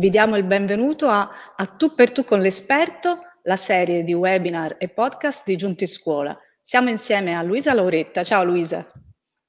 Vi 0.00 0.08
diamo 0.08 0.38
il 0.38 0.44
benvenuto 0.44 1.08
a, 1.08 1.28
a 1.54 1.66
Tu 1.66 1.94
per 1.94 2.10
Tu 2.10 2.24
con 2.24 2.40
l'esperto, 2.40 3.18
la 3.42 3.56
serie 3.56 4.02
di 4.02 4.14
webinar 4.14 4.76
e 4.78 4.88
podcast 4.88 5.44
di 5.44 5.56
Giunti 5.56 5.86
Scuola. 5.86 6.34
Siamo 6.58 6.88
insieme 6.88 7.34
a 7.34 7.42
Luisa 7.42 7.74
Lauretta. 7.74 8.24
Ciao 8.24 8.42
Luisa. 8.42 8.90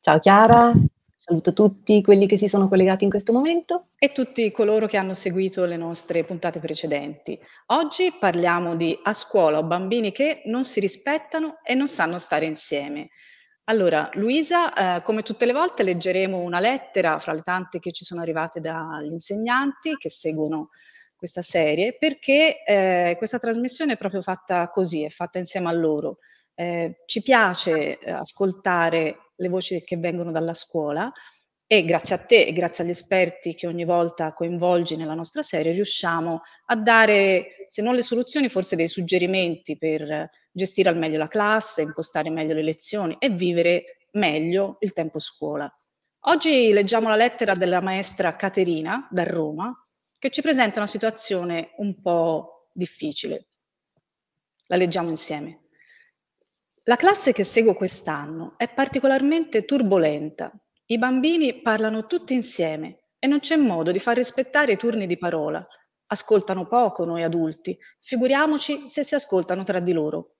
Ciao 0.01 0.19
Chiara, 0.19 0.73
saluto 1.19 1.53
tutti 1.53 2.01
quelli 2.01 2.27
che 2.27 2.37
si 2.37 2.49
sono 2.49 2.67
collegati 2.67 3.05
in 3.05 3.09
questo 3.09 3.31
momento. 3.31 3.91
E 3.97 4.11
tutti 4.11 4.51
coloro 4.51 4.87
che 4.87 4.97
hanno 4.97 5.13
seguito 5.13 5.63
le 5.63 5.77
nostre 5.77 6.25
puntate 6.25 6.59
precedenti. 6.59 7.39
Oggi 7.68 8.13
parliamo 8.20 8.75
di 8.75 8.99
a 9.04 9.13
scuola 9.13 9.57
o 9.57 9.63
bambini 9.63 10.11
che 10.11 10.41
non 10.47 10.65
si 10.65 10.81
rispettano 10.81 11.59
e 11.63 11.75
non 11.75 11.88
sanno 11.88 12.18
stare 12.18 12.45
insieme. 12.45 13.07
Allora, 13.71 14.09
Luisa, 14.15 14.97
eh, 14.97 15.01
come 15.01 15.23
tutte 15.23 15.45
le 15.45 15.53
volte 15.53 15.83
leggeremo 15.83 16.38
una 16.39 16.59
lettera 16.59 17.17
fra 17.20 17.31
le 17.31 17.41
tante 17.41 17.79
che 17.79 17.93
ci 17.93 18.03
sono 18.03 18.20
arrivate 18.20 18.59
dagli 18.59 19.13
insegnanti 19.13 19.95
che 19.95 20.09
seguono 20.09 20.71
questa 21.15 21.41
serie, 21.41 21.95
perché 21.97 22.65
eh, 22.65 23.15
questa 23.17 23.39
trasmissione 23.39 23.93
è 23.93 23.98
proprio 23.98 24.20
fatta 24.20 24.67
così, 24.67 25.03
è 25.03 25.07
fatta 25.07 25.39
insieme 25.39 25.70
a 25.70 25.71
loro. 25.71 26.17
Eh, 26.53 27.03
ci 27.05 27.21
piace 27.21 27.98
eh, 27.98 28.12
ascoltare 28.12 29.31
le 29.38 29.48
voci 29.48 29.81
che 29.85 29.95
vengono 29.95 30.31
dalla 30.31 30.53
scuola 30.53 31.09
e 31.73 31.85
grazie 31.85 32.16
a 32.16 32.17
te 32.17 32.43
e 32.43 32.52
grazie 32.52 32.84
agli 32.84 32.89
esperti 32.89 33.53
che 33.53 33.66
ogni 33.66 33.85
volta 33.85 34.34
coinvolgi 34.34 34.98
nella 34.98 35.13
nostra 35.13 35.41
serie 35.41 35.71
riusciamo 35.71 36.41
a 36.66 36.75
dare, 36.75 37.66
se 37.67 37.81
non 37.81 37.95
le 37.95 38.02
soluzioni, 38.02 38.49
forse 38.49 38.75
dei 38.75 38.89
suggerimenti 38.89 39.77
per 39.77 40.29
gestire 40.52 40.89
al 40.89 40.98
meglio 40.98 41.17
la 41.17 41.29
classe, 41.29 41.81
impostare 41.81 42.29
meglio 42.29 42.55
le 42.55 42.63
lezioni 42.63 43.15
e 43.20 43.29
vivere 43.29 43.99
meglio 44.12 44.76
il 44.81 44.91
tempo 44.91 45.20
scuola. 45.20 45.73
Oggi 46.26 46.73
leggiamo 46.73 47.07
la 47.07 47.15
lettera 47.15 47.55
della 47.55 47.79
maestra 47.79 48.35
Caterina 48.35 49.07
da 49.09 49.23
Roma 49.23 49.73
che 50.20 50.29
ci 50.29 50.41
presenta 50.41 50.79
una 50.79 50.90
situazione 50.90 51.71
un 51.77 52.01
po' 52.01 52.67
difficile. 52.73 53.48
La 54.68 54.76
leggiamo 54.76 55.07
insieme. 55.07 55.62
La 56.84 56.98
classe 56.98 57.31
che 57.31 57.46
seguo 57.46 57.74
quest'anno 57.74 58.55
è 58.57 58.68
particolarmente 58.68 59.63
turbolenta 59.63 60.51
i 60.91 60.97
bambini 60.97 61.61
parlano 61.61 62.05
tutti 62.05 62.34
insieme 62.34 63.03
e 63.17 63.25
non 63.25 63.39
c'è 63.39 63.55
modo 63.55 63.91
di 63.91 63.99
far 63.99 64.17
rispettare 64.17 64.73
i 64.73 64.78
turni 64.78 65.07
di 65.07 65.17
parola. 65.17 65.66
Ascoltano 66.07 66.67
poco 66.67 67.06
noi 67.06 67.23
adulti, 67.23 67.79
figuriamoci 68.01 68.89
se 68.89 69.06
si 69.06 69.16
ascoltano 69.16 69.63
tra 69.63 69.79
di 69.79 69.94
loro. 69.94 70.35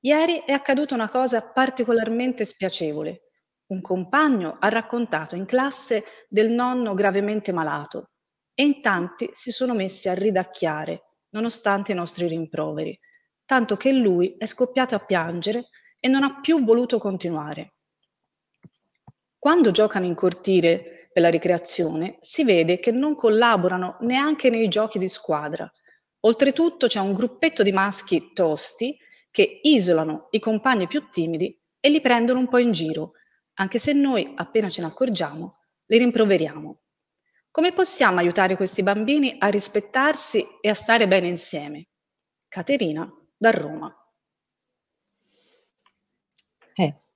Ieri 0.00 0.42
è 0.44 0.52
accaduta 0.52 0.92
una 0.92 1.08
cosa 1.08 1.40
particolarmente 1.40 2.44
spiacevole. 2.44 3.30
Un 3.68 3.80
compagno 3.80 4.58
ha 4.60 4.68
raccontato 4.68 5.36
in 5.36 5.46
classe 5.46 6.04
del 6.28 6.50
nonno 6.50 6.92
gravemente 6.92 7.50
malato 7.50 8.10
e 8.52 8.62
in 8.62 8.82
tanti 8.82 9.30
si 9.32 9.50
sono 9.52 9.72
messi 9.72 10.10
a 10.10 10.12
ridacchiare, 10.12 11.14
nonostante 11.30 11.92
i 11.92 11.94
nostri 11.94 12.28
rimproveri, 12.28 12.98
tanto 13.46 13.78
che 13.78 13.92
lui 13.92 14.36
è 14.36 14.44
scoppiato 14.44 14.94
a 14.94 15.02
piangere 15.02 15.68
e 15.98 16.08
non 16.08 16.24
ha 16.24 16.40
più 16.42 16.62
voluto 16.62 16.98
continuare. 16.98 17.75
Quando 19.46 19.70
giocano 19.70 20.06
in 20.06 20.16
cortile 20.16 21.08
per 21.12 21.22
la 21.22 21.28
ricreazione, 21.28 22.16
si 22.20 22.42
vede 22.42 22.80
che 22.80 22.90
non 22.90 23.14
collaborano 23.14 23.96
neanche 24.00 24.50
nei 24.50 24.66
giochi 24.66 24.98
di 24.98 25.06
squadra. 25.06 25.72
Oltretutto 26.22 26.88
c'è 26.88 26.98
un 26.98 27.12
gruppetto 27.12 27.62
di 27.62 27.70
maschi 27.70 28.32
tosti 28.32 28.98
che 29.30 29.60
isolano 29.62 30.26
i 30.30 30.40
compagni 30.40 30.88
più 30.88 31.08
timidi 31.10 31.56
e 31.78 31.90
li 31.90 32.00
prendono 32.00 32.40
un 32.40 32.48
po' 32.48 32.58
in 32.58 32.72
giro, 32.72 33.12
anche 33.54 33.78
se 33.78 33.92
noi, 33.92 34.32
appena 34.34 34.68
ce 34.68 34.80
ne 34.80 34.88
accorgiamo, 34.88 35.58
li 35.86 35.98
rimproveriamo. 35.98 36.80
Come 37.48 37.72
possiamo 37.72 38.18
aiutare 38.18 38.56
questi 38.56 38.82
bambini 38.82 39.36
a 39.38 39.46
rispettarsi 39.46 40.44
e 40.60 40.68
a 40.68 40.74
stare 40.74 41.06
bene 41.06 41.28
insieme? 41.28 41.86
Caterina 42.48 43.08
da 43.36 43.52
Roma. 43.52 44.05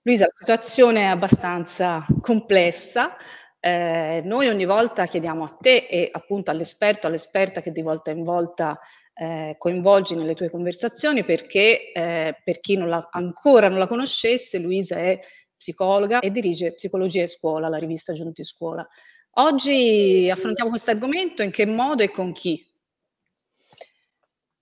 Luisa, 0.03 0.25
la 0.25 0.33
situazione 0.35 1.03
è 1.03 1.05
abbastanza 1.05 2.07
complessa. 2.23 3.17
Eh, 3.59 4.23
noi 4.25 4.49
ogni 4.49 4.65
volta 4.65 5.05
chiediamo 5.05 5.45
a 5.45 5.57
te 5.61 5.87
e 5.91 6.09
appunto 6.11 6.51
all'esperto, 6.51 7.07
all'esperta 7.07 7.61
che 7.61 7.71
di 7.71 7.83
volta 7.83 8.11
in 8.11 8.25
volta 8.25 8.79
eh, 9.13 9.57
coinvolgi 9.59 10.17
nelle 10.17 10.35
tue 10.35 10.49
conversazioni 10.49 11.23
perché 11.23 11.93
eh, 11.93 12.41
per 12.43 12.59
chi 12.61 12.79
non 12.79 12.89
la, 12.89 13.07
ancora 13.11 13.69
non 13.69 13.79
la 13.79 13.87
conoscesse, 13.87 14.59
Luisa 14.59 14.97
è 14.97 15.21
psicologa 15.55 16.21
e 16.21 16.31
dirige 16.31 16.73
Psicologia 16.73 17.21
e 17.21 17.27
Scuola, 17.27 17.69
la 17.69 17.77
rivista 17.77 18.15
Giunti 18.15 18.43
Scuola. 18.43 18.89
Oggi 19.33 20.31
affrontiamo 20.33 20.71
questo 20.71 20.93
argomento 20.93 21.43
in 21.43 21.51
che 21.51 21.67
modo 21.67 22.03
e 22.03 22.11
con 22.11 22.33
chi? 22.33 22.67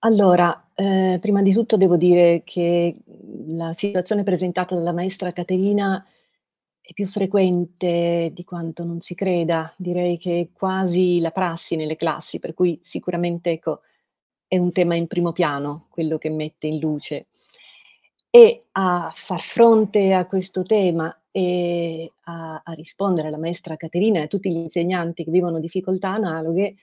Allora, 0.00 0.70
eh, 0.74 1.18
prima 1.20 1.42
di 1.42 1.52
tutto 1.52 1.76
devo 1.76 1.96
dire 1.96 2.42
che 2.44 2.96
la 3.48 3.74
situazione 3.76 4.22
presentata 4.22 4.74
dalla 4.74 4.92
maestra 4.92 5.32
Caterina 5.32 6.04
è 6.80 6.92
più 6.92 7.06
frequente 7.06 8.30
di 8.32 8.44
quanto 8.44 8.84
non 8.84 9.00
si 9.00 9.14
creda, 9.14 9.74
direi 9.76 10.16
che 10.18 10.40
è 10.40 10.48
quasi 10.56 11.20
la 11.20 11.30
prassi 11.30 11.76
nelle 11.76 11.96
classi, 11.96 12.38
per 12.38 12.54
cui 12.54 12.80
sicuramente 12.82 13.50
ecco, 13.50 13.80
è 14.46 14.56
un 14.56 14.72
tema 14.72 14.94
in 14.94 15.06
primo 15.06 15.32
piano, 15.32 15.86
quello 15.90 16.16
che 16.16 16.30
mette 16.30 16.66
in 16.66 16.78
luce. 16.78 17.26
E 18.30 18.64
a 18.72 19.12
far 19.26 19.40
fronte 19.42 20.14
a 20.14 20.26
questo 20.26 20.62
tema 20.62 21.14
e 21.30 22.10
a, 22.24 22.62
a 22.64 22.72
rispondere 22.72 23.28
alla 23.28 23.38
maestra 23.38 23.76
Caterina 23.76 24.20
e 24.20 24.22
a 24.22 24.26
tutti 24.26 24.50
gli 24.50 24.56
insegnanti 24.56 25.24
che 25.24 25.30
vivono 25.30 25.60
difficoltà 25.60 26.10
analoghe, 26.10 26.76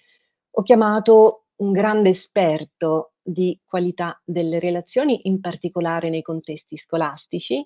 ho 0.51 0.61
chiamato 0.61 1.44
un 1.57 1.71
grande 1.71 2.09
esperto 2.09 3.13
di 3.21 3.59
qualità 3.65 4.21
delle 4.23 4.59
relazioni, 4.59 5.27
in 5.27 5.39
particolare 5.39 6.09
nei 6.09 6.21
contesti 6.21 6.77
scolastici. 6.77 7.65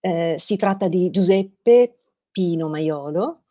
Eh, 0.00 0.36
si 0.38 0.56
tratta 0.56 0.88
di 0.88 1.10
Giuseppe 1.10 1.98
Pino 2.30 2.68
Maiolo, 2.68 3.42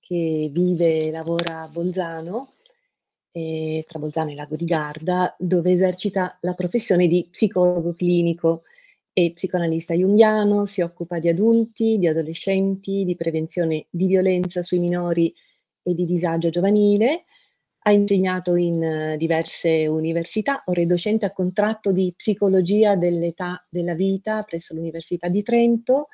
che 0.00 0.50
vive 0.52 1.06
e 1.06 1.10
lavora 1.10 1.62
a 1.62 1.68
Bolzano, 1.68 2.52
eh, 3.32 3.84
tra 3.88 3.98
Bolzano 3.98 4.30
e 4.30 4.34
Lago 4.34 4.56
di 4.56 4.64
Garda, 4.64 5.34
dove 5.38 5.72
esercita 5.72 6.36
la 6.42 6.54
professione 6.54 7.06
di 7.06 7.26
psicologo 7.30 7.94
clinico 7.94 8.62
e 9.12 9.32
psicoanalista 9.32 9.94
junghiano, 9.94 10.66
si 10.66 10.80
occupa 10.80 11.18
di 11.18 11.28
adulti, 11.28 11.98
di 11.98 12.06
adolescenti, 12.06 13.04
di 13.04 13.14
prevenzione 13.16 13.86
di 13.90 14.06
violenza 14.06 14.62
sui 14.62 14.78
minori 14.78 15.32
e 15.84 15.94
di 15.94 16.04
disagio 16.04 16.50
giovanile, 16.50 17.24
ha 17.86 17.92
insegnato 17.92 18.56
in 18.56 19.12
uh, 19.14 19.16
diverse 19.16 19.86
università, 19.86 20.62
ora 20.66 20.80
è 20.80 20.86
docente 20.86 21.26
a 21.26 21.32
contratto 21.32 21.92
di 21.92 22.12
psicologia 22.16 22.96
dell'età 22.96 23.64
della 23.68 23.94
vita 23.94 24.42
presso 24.42 24.74
l'Università 24.74 25.28
di 25.28 25.42
Trento, 25.42 26.08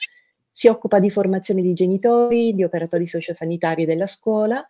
si 0.51 0.67
occupa 0.67 0.99
di 0.99 1.11
formazione 1.11 1.63
di 1.63 1.73
genitori, 1.73 2.55
di 2.55 2.65
operatori 2.65 3.07
sociosanitari 3.07 3.85
della 3.85 4.07
scuola, 4.07 4.69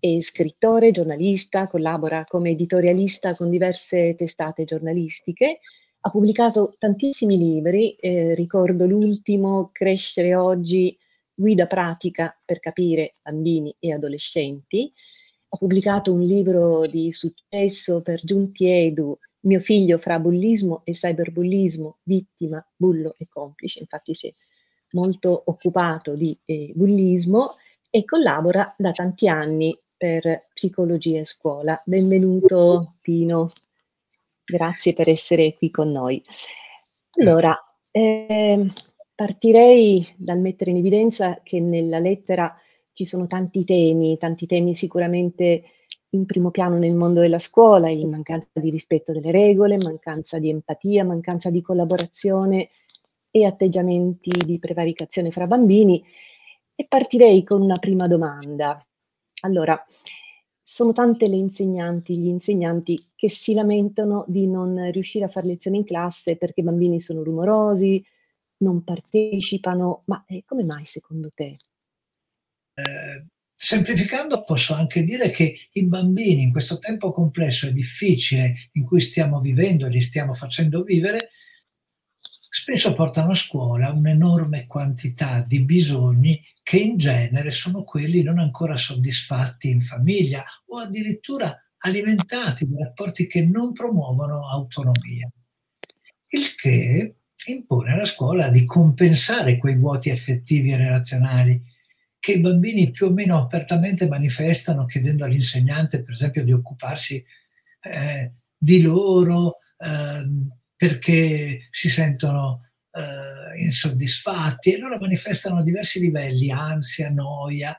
è 0.00 0.20
scrittore, 0.20 0.90
giornalista, 0.90 1.66
collabora 1.68 2.24
come 2.24 2.50
editorialista 2.50 3.36
con 3.36 3.50
diverse 3.50 4.14
testate 4.16 4.64
giornalistiche, 4.64 5.60
ha 6.00 6.10
pubblicato 6.10 6.74
tantissimi 6.78 7.36
libri, 7.36 7.94
eh, 7.96 8.34
ricordo 8.34 8.86
l'ultimo, 8.86 9.70
Crescere 9.72 10.34
oggi, 10.34 10.96
guida 11.36 11.66
pratica 11.66 12.36
per 12.44 12.58
capire 12.58 13.16
bambini 13.22 13.74
e 13.78 13.92
adolescenti. 13.92 14.90
Ho 15.50 15.58
pubblicato 15.58 16.12
un 16.12 16.22
libro 16.22 16.86
di 16.86 17.12
successo 17.12 18.00
per 18.00 18.20
Giunti 18.24 18.66
Edu, 18.66 19.16
mio 19.40 19.60
figlio 19.60 19.98
fra 19.98 20.18
bullismo 20.18 20.80
e 20.84 20.92
cyberbullismo, 20.92 21.98
vittima, 22.02 22.66
bullo 22.74 23.14
e 23.18 23.28
complice. 23.28 23.78
Infatti 23.80 24.14
si 24.14 24.28
è 24.28 24.34
molto 24.92 25.42
occupato 25.46 26.16
di 26.16 26.36
eh, 26.44 26.72
bullismo 26.74 27.56
e 27.90 28.04
collabora 28.04 28.74
da 28.76 28.92
tanti 28.92 29.28
anni 29.28 29.78
per 29.96 30.48
Psicologia 30.52 31.20
e 31.20 31.24
Scuola. 31.24 31.80
Benvenuto 31.84 32.96
Pino, 33.00 33.52
grazie 34.44 34.94
per 34.94 35.08
essere 35.08 35.54
qui 35.54 35.70
con 35.70 35.90
noi. 35.90 36.22
Allora, 37.18 37.56
eh, 37.90 38.70
Partirei 39.16 40.06
dal 40.18 40.38
mettere 40.40 40.72
in 40.72 40.76
evidenza 40.76 41.40
che 41.42 41.58
nella 41.58 41.98
lettera 41.98 42.54
ci 42.92 43.06
sono 43.06 43.26
tanti 43.26 43.64
temi, 43.64 44.18
tanti 44.18 44.44
temi 44.46 44.74
sicuramente 44.74 45.62
in 46.10 46.26
primo 46.26 46.50
piano 46.50 46.76
nel 46.76 46.92
mondo 46.92 47.20
della 47.20 47.38
scuola, 47.38 47.88
il 47.88 48.06
mancanza 48.06 48.60
di 48.60 48.68
rispetto 48.68 49.12
delle 49.12 49.30
regole, 49.30 49.78
mancanza 49.78 50.38
di 50.38 50.50
empatia, 50.50 51.02
mancanza 51.02 51.48
di 51.48 51.62
collaborazione 51.62 52.68
e 53.30 53.46
atteggiamenti 53.46 54.30
di 54.44 54.58
prevaricazione 54.58 55.30
fra 55.30 55.46
bambini. 55.46 56.04
E 56.74 56.84
partirei 56.86 57.42
con 57.42 57.62
una 57.62 57.78
prima 57.78 58.06
domanda. 58.06 58.78
Allora, 59.44 59.82
sono 60.60 60.92
tante 60.92 61.26
le 61.26 61.36
insegnanti, 61.36 62.18
gli 62.18 62.26
insegnanti 62.26 63.12
che 63.14 63.30
si 63.30 63.54
lamentano 63.54 64.26
di 64.28 64.46
non 64.46 64.90
riuscire 64.90 65.24
a 65.24 65.28
fare 65.28 65.46
lezioni 65.46 65.78
in 65.78 65.84
classe 65.84 66.36
perché 66.36 66.60
i 66.60 66.64
bambini 66.64 67.00
sono 67.00 67.22
rumorosi, 67.22 68.04
non 68.58 68.82
partecipano, 68.84 70.02
ma 70.06 70.24
eh, 70.26 70.42
come 70.46 70.64
mai 70.64 70.86
secondo 70.86 71.30
te? 71.34 71.58
Eh, 72.74 73.26
Semplificando 73.58 74.42
posso 74.42 74.74
anche 74.74 75.02
dire 75.02 75.30
che 75.30 75.56
i 75.72 75.86
bambini 75.86 76.42
in 76.42 76.52
questo 76.52 76.76
tempo 76.78 77.10
complesso 77.10 77.66
e 77.66 77.72
difficile 77.72 78.68
in 78.72 78.84
cui 78.84 79.00
stiamo 79.00 79.40
vivendo 79.40 79.86
e 79.86 79.88
li 79.88 80.02
stiamo 80.02 80.34
facendo 80.34 80.82
vivere, 80.82 81.30
spesso 82.50 82.92
portano 82.92 83.30
a 83.30 83.34
scuola 83.34 83.90
un'enorme 83.92 84.66
quantità 84.66 85.40
di 85.40 85.64
bisogni 85.64 86.38
che 86.62 86.76
in 86.78 86.98
genere 86.98 87.50
sono 87.50 87.82
quelli 87.82 88.22
non 88.22 88.38
ancora 88.38 88.76
soddisfatti 88.76 89.70
in 89.70 89.80
famiglia 89.80 90.44
o 90.66 90.76
addirittura 90.76 91.58
alimentati 91.78 92.68
da 92.68 92.84
rapporti 92.84 93.26
che 93.26 93.42
non 93.42 93.72
promuovono 93.72 94.50
autonomia. 94.50 95.30
Il 96.28 96.54
che 96.54 97.16
impone 97.52 97.92
alla 97.92 98.04
scuola 98.04 98.48
di 98.48 98.64
compensare 98.64 99.58
quei 99.58 99.76
vuoti 99.76 100.10
affettivi 100.10 100.72
e 100.72 100.76
relazionali 100.76 101.62
che 102.18 102.32
i 102.32 102.40
bambini 102.40 102.90
più 102.90 103.06
o 103.06 103.10
meno 103.10 103.38
apertamente 103.38 104.08
manifestano 104.08 104.84
chiedendo 104.86 105.24
all'insegnante, 105.24 106.02
per 106.02 106.14
esempio, 106.14 106.42
di 106.42 106.52
occuparsi 106.52 107.24
eh, 107.82 108.32
di 108.56 108.82
loro 108.82 109.58
eh, 109.78 110.26
perché 110.74 111.68
si 111.70 111.88
sentono 111.88 112.68
eh, 112.90 113.62
insoddisfatti 113.62 114.72
e 114.72 114.78
loro 114.78 114.98
manifestano 114.98 115.58
a 115.58 115.62
diversi 115.62 116.00
livelli, 116.00 116.50
ansia, 116.50 117.10
noia 117.10 117.76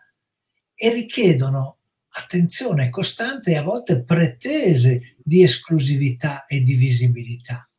e 0.74 0.94
richiedono 0.94 1.80
attenzione 2.10 2.90
costante 2.90 3.52
e 3.52 3.58
a 3.58 3.64
volte 3.64 4.04
pretese 4.04 5.18
di 5.24 5.44
esclusività 5.44 6.46
e 6.46 6.62
di 6.62 6.76
visibilità. 6.76 7.70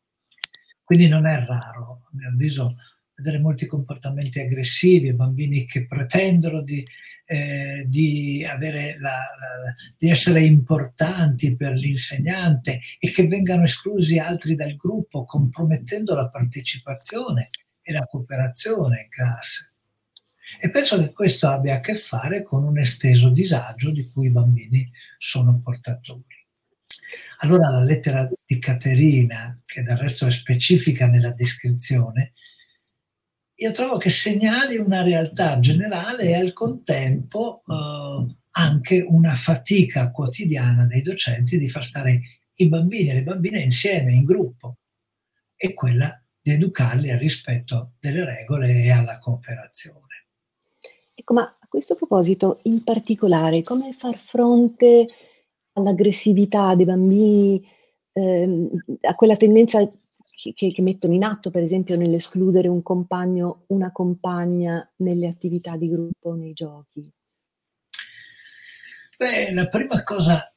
Quindi 0.89 1.07
non 1.07 1.27
è 1.27 1.45
raro, 1.45 2.01
a 2.05 2.09
mio 2.13 2.29
avviso, 2.29 2.75
vedere 3.13 3.37
molti 3.37 3.67
comportamenti 3.67 4.39
aggressivi, 4.39 5.13
bambini 5.13 5.63
che 5.65 5.85
pretendono 5.85 6.63
di, 6.63 6.83
eh, 7.25 7.83
di, 7.85 8.41
la, 8.41 8.57
la, 8.97 9.19
di, 9.95 10.09
essere 10.09 10.41
importanti 10.41 11.53
per 11.53 11.73
l'insegnante 11.73 12.81
e 12.97 13.11
che 13.11 13.27
vengano 13.27 13.65
esclusi 13.65 14.17
altri 14.17 14.55
dal 14.55 14.75
gruppo, 14.75 15.25
compromettendo 15.25 16.15
la 16.15 16.27
partecipazione 16.27 17.51
e 17.83 17.93
la 17.93 18.07
cooperazione 18.07 19.01
in 19.03 19.09
classe. 19.09 19.73
E 20.59 20.71
penso 20.71 20.97
che 20.97 21.13
questo 21.13 21.49
abbia 21.49 21.75
a 21.75 21.79
che 21.81 21.93
fare 21.93 22.41
con 22.41 22.63
un 22.63 22.79
esteso 22.79 23.29
disagio 23.29 23.91
di 23.91 24.09
cui 24.09 24.25
i 24.25 24.31
bambini 24.31 24.91
sono 25.19 25.61
portatori. 25.61 26.38
Allora 27.39 27.69
la 27.69 27.83
lettera 27.83 28.29
di 28.45 28.59
Caterina, 28.59 29.59
che 29.65 29.81
del 29.81 29.97
resto 29.97 30.25
è 30.25 30.31
specifica 30.31 31.07
nella 31.07 31.31
descrizione, 31.31 32.33
io 33.55 33.71
trovo 33.71 33.97
che 33.97 34.09
segnali 34.09 34.77
una 34.77 35.01
realtà 35.01 35.59
generale 35.59 36.29
e 36.29 36.35
al 36.35 36.53
contempo 36.53 37.61
eh, 37.67 38.35
anche 38.51 39.01
una 39.01 39.33
fatica 39.33 40.11
quotidiana 40.11 40.85
dei 40.85 41.01
docenti 41.01 41.57
di 41.57 41.67
far 41.67 41.83
stare 41.83 42.21
i 42.55 42.67
bambini 42.67 43.09
e 43.09 43.13
le 43.15 43.23
bambine 43.23 43.59
insieme, 43.59 44.13
in 44.13 44.23
gruppo, 44.23 44.77
e 45.55 45.73
quella 45.73 46.21
di 46.41 46.51
educarli 46.51 47.11
al 47.11 47.19
rispetto 47.19 47.93
delle 47.99 48.23
regole 48.23 48.83
e 48.83 48.91
alla 48.91 49.17
cooperazione. 49.17 50.27
Ecco, 51.13 51.33
ma 51.33 51.43
a 51.43 51.67
questo 51.67 51.95
proposito, 51.95 52.59
in 52.63 52.83
particolare, 52.83 53.61
come 53.61 53.93
far 53.93 54.17
fronte 54.17 55.05
all'aggressività 55.79 56.75
dei 56.75 56.85
bambini, 56.85 57.61
ehm, 58.13 58.69
a 59.01 59.15
quella 59.15 59.37
tendenza 59.37 59.79
che, 60.55 60.71
che, 60.71 60.81
mettono 60.81 61.13
in 61.13 61.23
atto, 61.23 61.51
per 61.51 61.63
esempio, 61.63 61.97
nell'escludere 61.97 62.67
un 62.67 62.81
compagno, 62.81 63.63
una 63.67 63.91
compagna 63.91 64.89
nelle 64.97 65.27
attività 65.27 65.75
di 65.75 65.89
gruppo, 65.89 66.33
nei 66.33 66.53
giochi? 66.53 67.11
Beh, 69.17 69.51
la 69.53 69.67
prima 69.67 70.01
cosa 70.03 70.53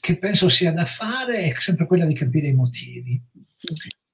che 0.00 0.16
penso 0.16 0.48
sia 0.48 0.72
da 0.72 0.86
fare 0.86 1.50
è 1.50 1.54
sempre 1.58 1.86
quella 1.86 2.06
di 2.06 2.14
capire 2.14 2.46
i 2.46 2.54
motivi. 2.54 3.20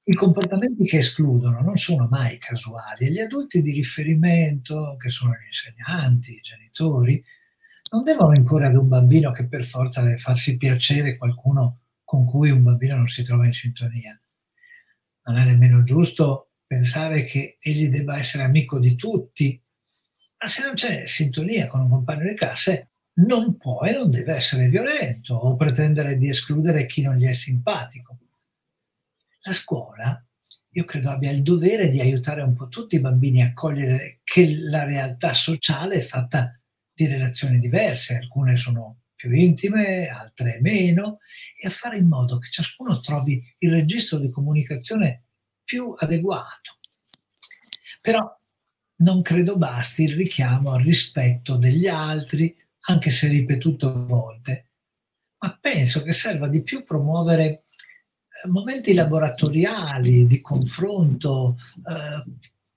I 0.05 0.15
comportamenti 0.15 0.83
che 0.85 0.99
escludono 0.99 1.61
non 1.61 1.77
sono 1.77 2.09
mai 2.11 2.37
casuali 2.39 3.07
e 3.07 3.11
gli 3.13 3.21
adulti 3.21 3.61
di 3.61 3.71
riferimento, 3.71 4.97
che 4.99 5.11
sono 5.11 5.35
gli 5.35 5.47
insegnanti, 5.47 6.33
i 6.33 6.41
genitori, 6.41 7.23
non 7.93 8.03
devono 8.03 8.35
imporre 8.35 8.67
ad 8.67 8.77
un 8.77 8.89
bambino 8.89 9.33
che 9.33 9.49
per 9.49 9.65
forza 9.65 10.03
deve 10.03 10.17
farsi 10.17 10.57
piacere 10.57 11.17
qualcuno 11.17 11.81
con 12.05 12.25
cui 12.25 12.51
un 12.51 12.63
bambino 12.63 12.97
non 12.97 13.09
si 13.09 13.23
trova 13.23 13.47
in 13.47 13.53
sintonia 13.53 14.17
non 15.25 15.39
è 15.39 15.45
nemmeno 15.45 15.83
giusto 15.83 16.51
pensare 16.67 17.25
che 17.25 17.59
egli 17.61 17.89
debba 17.89 18.17
essere 18.17 18.45
amico 18.45 18.79
di 18.79 18.97
tutti, 18.97 19.61
ma 20.39 20.49
se 20.49 20.65
non 20.65 20.75
c'è 20.75 21.07
sintonia 21.07 21.67
con 21.67 21.81
un 21.81 21.91
compagno 21.91 22.29
di 22.29 22.35
classe, 22.35 22.89
non 23.15 23.57
può 23.57 23.83
e 23.83 23.93
non 23.93 24.09
deve 24.09 24.35
essere 24.35 24.69
violento 24.69 25.35
o 25.35 25.55
pretendere 25.55 26.17
di 26.17 26.29
escludere 26.29 26.87
chi 26.87 27.03
non 27.03 27.17
gli 27.17 27.27
è 27.27 27.33
simpatico. 27.33 28.19
La 29.43 29.53
scuola, 29.53 30.25
io 30.71 30.85
credo, 30.85 31.11
abbia 31.11 31.31
il 31.31 31.43
dovere 31.43 31.89
di 31.89 32.01
aiutare 32.01 32.41
un 32.41 32.55
po' 32.55 32.69
tutti 32.69 32.97
i 32.97 33.01
bambini 33.01 33.43
a 33.43 33.53
cogliere 33.53 34.21
che 34.25 34.57
la 34.57 34.85
realtà 34.85 35.35
sociale 35.35 35.97
è 35.97 36.01
fatta 36.01 36.59
di 37.03 37.13
relazioni 37.13 37.59
diverse, 37.59 38.17
alcune 38.17 38.57
sono 38.57 39.01
più 39.15 39.31
intime, 39.33 40.09
altre 40.09 40.59
meno, 40.61 41.19
e 41.61 41.67
a 41.67 41.71
fare 41.71 41.97
in 41.97 42.07
modo 42.07 42.39
che 42.39 42.49
ciascuno 42.49 43.01
trovi 43.01 43.43
il 43.59 43.71
registro 43.71 44.19
di 44.19 44.31
comunicazione 44.31 45.25
più 45.65 45.95
adeguato. 45.97 46.79
Però 48.01 48.39
non 48.97 49.23
credo 49.23 49.57
basti 49.57 50.05
il 50.05 50.17
richiamo 50.17 50.73
al 50.73 50.83
rispetto 50.83 51.57
degli 51.57 51.87
altri, 51.87 52.57
anche 52.87 53.11
se 53.11 53.29
ripetuto 53.29 53.89
a 53.89 53.93
volte, 53.93 54.67
ma 55.39 55.57
penso 55.61 56.03
che 56.03 56.13
serva 56.13 56.49
di 56.49 56.63
più 56.63 56.83
promuovere 56.83 57.45
eh, 58.45 58.49
momenti 58.49 58.93
laboratoriali 58.93 60.27
di 60.27 60.41
confronto 60.41 61.57
eh, 61.89 62.25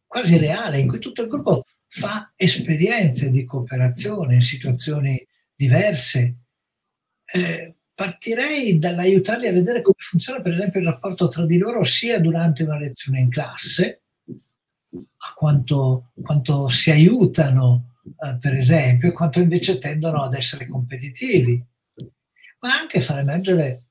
quasi 0.06 0.38
reale, 0.38 0.80
in 0.80 0.88
cui 0.88 1.00
tutto 1.00 1.24
il 1.24 1.28
gruppo 1.28 1.66
fa 1.96 2.34
esperienze 2.36 3.32
di 3.32 3.46
cooperazione 3.46 4.36
in 4.36 4.42
situazioni 4.42 5.26
diverse. 5.56 6.36
Eh, 7.32 7.76
partirei 7.94 8.78
dall'aiutarli 8.78 9.48
a 9.48 9.54
vedere 9.54 9.82
come 9.82 9.96
funziona 10.00 10.42
per 10.42 10.52
esempio 10.52 10.82
il 10.82 10.88
rapporto 10.88 11.30
tra 11.30 11.46
di 11.46 11.58
loro 11.58 11.86
sia 11.86 12.20
durante 12.20 12.64
una 12.64 12.78
lezione 12.78 13.20
in 13.20 13.30
classe, 13.30 14.02
a 14.92 15.34
quanto, 15.34 16.12
quanto 16.22 16.68
si 16.68 16.92
aiutano 16.92 17.96
eh, 18.04 18.36
per 18.42 18.56
esempio 18.56 19.08
e 19.08 19.14
quanto 19.14 19.40
invece 19.40 19.78
tendono 19.78 20.22
ad 20.22 20.34
essere 20.34 20.68
competitivi, 20.68 21.64
ma 22.60 22.78
anche 22.78 23.00
far 23.00 23.20
emergere 23.20 23.84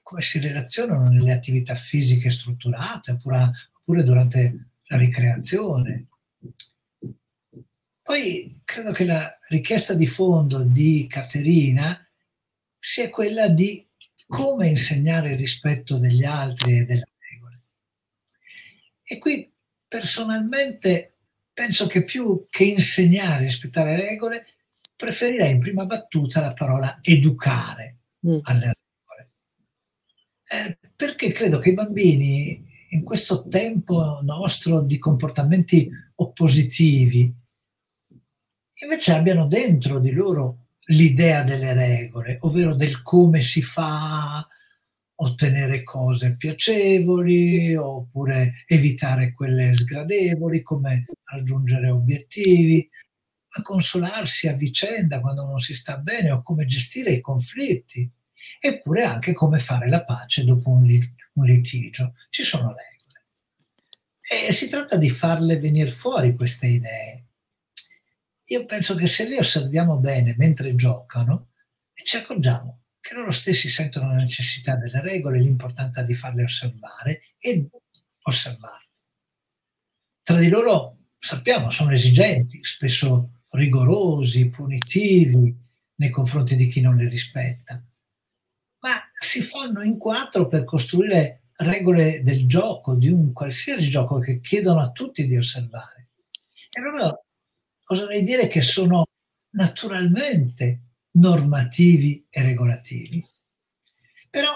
come 0.00 0.22
si 0.22 0.38
relazionano 0.38 1.10
nelle 1.10 1.32
attività 1.32 1.74
fisiche 1.74 2.30
strutturate 2.30 3.10
oppure, 3.10 3.50
oppure 3.80 4.02
durante 4.02 4.68
la 4.84 4.96
ricreazione. 4.96 6.06
Poi 8.04 8.60
credo 8.66 8.92
che 8.92 9.06
la 9.06 9.34
richiesta 9.48 9.94
di 9.94 10.06
fondo 10.06 10.62
di 10.62 11.06
Caterina 11.08 12.06
sia 12.78 13.08
quella 13.08 13.48
di 13.48 13.88
come 14.26 14.68
insegnare 14.68 15.30
il 15.30 15.38
rispetto 15.38 15.96
degli 15.96 16.22
altri 16.22 16.80
e 16.80 16.84
delle 16.84 17.06
regole. 17.30 17.62
E 19.02 19.16
qui 19.16 19.50
personalmente 19.88 21.16
penso 21.54 21.86
che 21.86 22.04
più 22.04 22.46
che 22.50 22.64
insegnare 22.64 23.36
a 23.36 23.38
rispettare 23.38 23.96
le 23.96 24.06
regole, 24.06 24.46
preferirei 24.94 25.52
in 25.52 25.60
prima 25.60 25.86
battuta 25.86 26.42
la 26.42 26.52
parola 26.52 26.98
educare 27.00 28.00
mm. 28.26 28.38
alle 28.42 28.74
regole. 28.74 29.30
Eh, 30.46 30.78
perché 30.94 31.32
credo 31.32 31.58
che 31.58 31.70
i 31.70 31.74
bambini 31.74 32.62
in 32.90 33.02
questo 33.02 33.48
tempo 33.48 34.20
nostro 34.22 34.82
di 34.82 34.98
comportamenti 34.98 35.88
oppositivi, 36.16 37.34
invece 38.82 39.12
abbiano 39.12 39.46
dentro 39.46 39.98
di 40.00 40.10
loro 40.10 40.66
l'idea 40.86 41.42
delle 41.42 41.72
regole, 41.72 42.38
ovvero 42.40 42.74
del 42.74 43.02
come 43.02 43.40
si 43.40 43.62
fa 43.62 44.36
a 44.36 44.48
ottenere 45.16 45.82
cose 45.82 46.34
piacevoli 46.34 47.74
oppure 47.76 48.64
evitare 48.66 49.32
quelle 49.32 49.74
sgradevoli, 49.74 50.62
come 50.62 51.06
raggiungere 51.24 51.88
obiettivi, 51.88 52.88
a 53.56 53.62
consolarsi 53.62 54.48
a 54.48 54.52
vicenda 54.52 55.20
quando 55.20 55.44
non 55.44 55.60
si 55.60 55.74
sta 55.74 55.96
bene 55.98 56.32
o 56.32 56.42
come 56.42 56.66
gestire 56.66 57.12
i 57.12 57.20
conflitti, 57.20 58.10
eppure 58.58 59.04
anche 59.04 59.32
come 59.32 59.58
fare 59.58 59.88
la 59.88 60.02
pace 60.02 60.44
dopo 60.44 60.70
un, 60.70 60.84
litigio. 61.44 62.14
Ci 62.30 62.42
sono 62.42 62.68
regole. 62.68 62.88
E 64.46 64.52
si 64.52 64.68
tratta 64.68 64.96
di 64.96 65.10
farle 65.10 65.58
venire 65.58 65.88
fuori 65.88 66.34
queste 66.34 66.66
idee 66.66 67.24
io 68.46 68.64
penso 68.66 68.94
che 68.94 69.06
se 69.06 69.26
li 69.26 69.36
osserviamo 69.36 69.96
bene 69.96 70.34
mentre 70.36 70.74
giocano, 70.74 71.50
ci 71.94 72.16
accorgiamo 72.16 72.82
che 73.00 73.14
loro 73.14 73.30
stessi 73.30 73.68
sentono 73.68 74.08
la 74.08 74.20
necessità 74.20 74.76
delle 74.76 75.00
regole, 75.00 75.40
l'importanza 75.40 76.02
di 76.02 76.14
farle 76.14 76.44
osservare 76.44 77.34
e 77.38 77.68
osservarle. 78.22 78.88
Tra 80.22 80.38
di 80.38 80.48
loro, 80.48 80.98
sappiamo, 81.18 81.70
sono 81.70 81.92
esigenti, 81.92 82.64
spesso 82.64 83.42
rigorosi, 83.50 84.48
punitivi, 84.48 85.54
nei 85.96 86.10
confronti 86.10 86.56
di 86.56 86.66
chi 86.66 86.80
non 86.80 86.96
le 86.96 87.08
rispetta, 87.08 87.82
ma 88.80 89.00
si 89.18 89.42
fanno 89.42 89.82
in 89.82 89.96
quattro 89.96 90.46
per 90.46 90.64
costruire 90.64 91.44
regole 91.56 92.22
del 92.22 92.46
gioco, 92.46 92.96
di 92.96 93.08
un 93.08 93.32
qualsiasi 93.32 93.88
gioco 93.88 94.18
che 94.18 94.40
chiedono 94.40 94.80
a 94.80 94.90
tutti 94.90 95.26
di 95.26 95.36
osservare. 95.36 96.08
E 96.70 96.80
allora 96.80 97.23
oserei 97.86 98.22
dire 98.22 98.48
che 98.48 98.60
sono 98.60 99.06
naturalmente 99.50 100.80
normativi 101.12 102.26
e 102.28 102.42
regolativi. 102.42 103.24
Però 104.30 104.50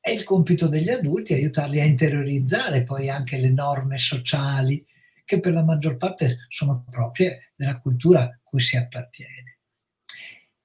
è 0.00 0.10
il 0.10 0.24
compito 0.24 0.68
degli 0.68 0.88
adulti 0.88 1.34
aiutarli 1.34 1.80
a 1.80 1.84
interiorizzare 1.84 2.82
poi 2.82 3.08
anche 3.08 3.38
le 3.38 3.50
norme 3.50 3.98
sociali 3.98 4.84
che 5.24 5.38
per 5.40 5.52
la 5.52 5.64
maggior 5.64 5.96
parte 5.96 6.38
sono 6.48 6.82
proprie 6.90 7.52
della 7.54 7.80
cultura 7.80 8.38
cui 8.42 8.60
si 8.60 8.76
appartiene. 8.76 9.58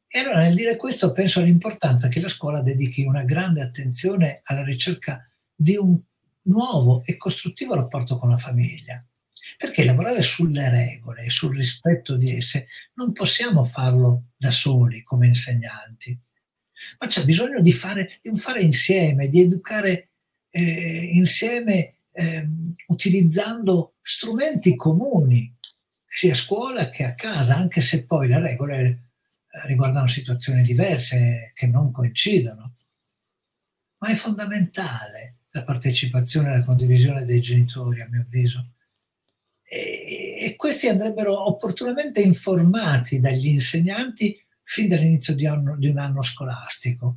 E 0.09 0.19
allora 0.19 0.41
nel 0.41 0.55
dire 0.55 0.77
questo 0.77 1.11
penso 1.11 1.39
all'importanza 1.39 2.07
che 2.07 2.19
la 2.19 2.29
scuola 2.29 2.61
dedichi 2.61 3.03
una 3.03 3.23
grande 3.23 3.61
attenzione 3.61 4.41
alla 4.43 4.63
ricerca 4.63 5.29
di 5.53 5.75
un 5.75 5.99
nuovo 6.43 7.03
e 7.03 7.17
costruttivo 7.17 7.75
rapporto 7.75 8.17
con 8.17 8.29
la 8.29 8.37
famiglia. 8.37 9.05
Perché 9.57 9.83
lavorare 9.83 10.21
sulle 10.21 10.69
regole 10.69 11.23
e 11.25 11.29
sul 11.31 11.55
rispetto 11.55 12.15
di 12.15 12.31
esse 12.35 12.67
non 12.93 13.11
possiamo 13.11 13.63
farlo 13.63 14.27
da 14.37 14.51
soli 14.51 15.01
come 15.01 15.27
insegnanti, 15.27 16.17
ma 16.99 17.07
c'è 17.07 17.25
bisogno 17.25 17.59
di 17.59 17.71
fare, 17.71 18.19
di 18.21 18.37
fare 18.37 18.61
insieme, 18.61 19.27
di 19.27 19.41
educare 19.41 20.11
eh, 20.51 21.09
insieme 21.13 21.95
eh, 22.11 22.47
utilizzando 22.87 23.95
strumenti 24.01 24.75
comuni, 24.75 25.53
sia 26.05 26.33
a 26.33 26.35
scuola 26.35 26.89
che 26.89 27.03
a 27.03 27.15
casa, 27.15 27.55
anche 27.55 27.81
se 27.81 28.05
poi 28.05 28.27
le 28.27 28.39
regole 28.39 28.79
eh, 28.85 29.67
riguardano 29.67 30.07
situazioni 30.07 30.63
diverse 30.63 31.51
che 31.53 31.67
non 31.67 31.91
coincidono. 31.91 32.75
Ma 33.99 34.09
è 34.09 34.15
fondamentale 34.15 35.37
la 35.49 35.63
partecipazione 35.63 36.49
e 36.49 36.57
la 36.57 36.63
condivisione 36.63 37.25
dei 37.25 37.41
genitori, 37.41 38.01
a 38.01 38.07
mio 38.09 38.21
avviso. 38.21 38.73
E, 39.69 40.37
e 40.41 40.55
questi 40.55 40.87
andrebbero 40.87 41.47
opportunamente 41.47 42.21
informati 42.21 43.19
dagli 43.19 43.47
insegnanti 43.47 44.39
fin 44.63 44.87
dall'inizio 44.87 45.35
di, 45.35 45.45
anno, 45.45 45.77
di 45.77 45.87
un 45.89 45.97
anno 45.97 46.21
scolastico 46.21 47.15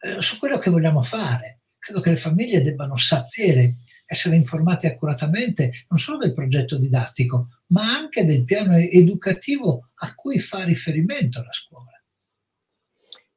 eh, 0.00 0.20
su 0.20 0.38
quello 0.38 0.58
che 0.58 0.70
vogliamo 0.70 1.02
fare. 1.02 1.60
Credo 1.78 2.00
che 2.00 2.10
le 2.10 2.16
famiglie 2.16 2.62
debbano 2.62 2.96
sapere, 2.96 3.76
essere 4.04 4.36
informate 4.36 4.86
accuratamente 4.86 5.72
non 5.88 5.98
solo 5.98 6.18
del 6.18 6.34
progetto 6.34 6.78
didattico, 6.78 7.48
ma 7.68 7.96
anche 7.96 8.24
del 8.24 8.44
piano 8.44 8.76
educativo 8.76 9.90
a 9.94 10.14
cui 10.14 10.38
fa 10.38 10.64
riferimento 10.64 11.42
la 11.42 11.52
scuola. 11.52 11.90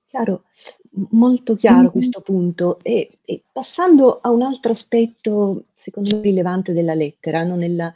Chiaro, 0.08 0.46
molto 1.12 1.56
chiaro 1.56 1.82
mm-hmm. 1.82 1.92
questo 1.92 2.22
punto. 2.22 2.80
E, 2.82 3.20
e, 3.24 3.44
passando 3.52 4.20
a 4.20 4.30
un 4.30 4.42
altro 4.42 4.72
aspetto, 4.72 5.66
secondo 5.76 6.16
me, 6.16 6.22
rilevante 6.22 6.74
della 6.74 6.96
lettera, 6.96 7.44
no? 7.44 7.56
nella, 7.56 7.94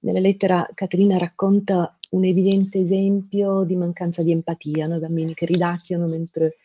nella, 0.00 0.20
lettera 0.20 0.68
Caterina 0.74 1.18
racconta 1.18 1.96
un 2.10 2.24
evidente 2.24 2.80
esempio 2.80 3.62
di 3.64 3.76
mancanza 3.76 4.22
di 4.22 4.32
empatia, 4.32 4.86
no? 4.86 4.96
i 4.96 5.00
bambini 5.00 5.34
che 5.34 5.46
ridacchiano 5.46 6.06
mentre, 6.06 6.56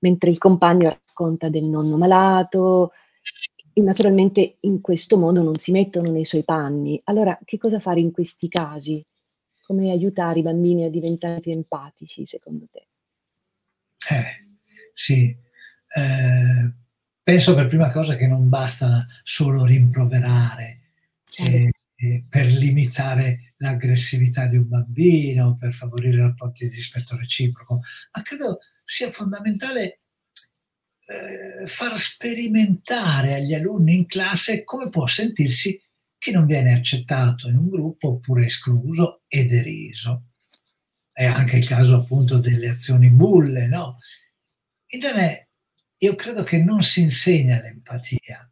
mentre 0.00 0.30
il 0.30 0.38
compagno 0.38 0.88
racconta 0.88 1.48
del 1.48 1.64
nonno 1.64 1.96
malato, 1.96 2.92
e 3.72 3.82
naturalmente 3.82 4.56
in 4.60 4.80
questo 4.80 5.16
modo 5.16 5.42
non 5.42 5.58
si 5.58 5.70
mettono 5.70 6.10
nei 6.10 6.24
suoi 6.24 6.44
panni. 6.44 7.00
Allora, 7.04 7.38
che 7.44 7.58
cosa 7.58 7.78
fare 7.78 8.00
in 8.00 8.10
questi 8.10 8.48
casi? 8.48 9.04
Come 9.62 9.90
aiutare 9.90 10.40
i 10.40 10.42
bambini 10.42 10.84
a 10.84 10.90
diventare 10.90 11.40
più 11.40 11.52
empatici, 11.52 12.26
secondo 12.26 12.66
te? 12.70 12.86
Eh, 14.12 14.58
sì, 14.92 15.34
eh, 15.96 16.72
penso 17.22 17.54
per 17.54 17.68
prima 17.68 17.90
cosa 17.90 18.16
che 18.16 18.26
non 18.26 18.48
basta 18.48 19.06
solo 19.22 19.64
rimproverare 19.64 20.80
eh, 21.36 21.70
eh, 22.00 22.24
per 22.28 22.46
limitare 22.46 23.54
l'aggressività 23.58 24.46
di 24.46 24.56
un 24.56 24.68
bambino, 24.68 25.56
per 25.56 25.72
favorire 25.72 26.22
rapporti 26.22 26.68
di 26.68 26.74
rispetto 26.74 27.16
reciproco, 27.16 27.80
ma 28.12 28.22
credo 28.22 28.58
sia 28.84 29.10
fondamentale 29.10 30.00
eh, 31.06 31.66
far 31.66 31.98
sperimentare 31.98 33.34
agli 33.34 33.54
alunni 33.54 33.96
in 33.96 34.06
classe 34.06 34.64
come 34.64 34.88
può 34.88 35.06
sentirsi 35.06 35.80
chi 36.18 36.30
non 36.30 36.46
viene 36.46 36.72
accettato 36.72 37.48
in 37.48 37.56
un 37.56 37.68
gruppo 37.68 38.08
oppure 38.08 38.44
escluso 38.44 39.22
e 39.26 39.44
deriso 39.44 40.24
è 41.20 41.26
anche 41.26 41.58
il 41.58 41.66
caso 41.66 41.96
appunto 41.96 42.38
delle 42.38 42.70
azioni 42.70 43.10
bulle, 43.10 43.66
no? 43.66 43.98
In 44.92 45.00
genere 45.00 45.50
io 45.98 46.14
credo 46.14 46.42
che 46.42 46.56
non 46.62 46.82
si 46.82 47.02
insegna 47.02 47.60
l'empatia, 47.60 48.50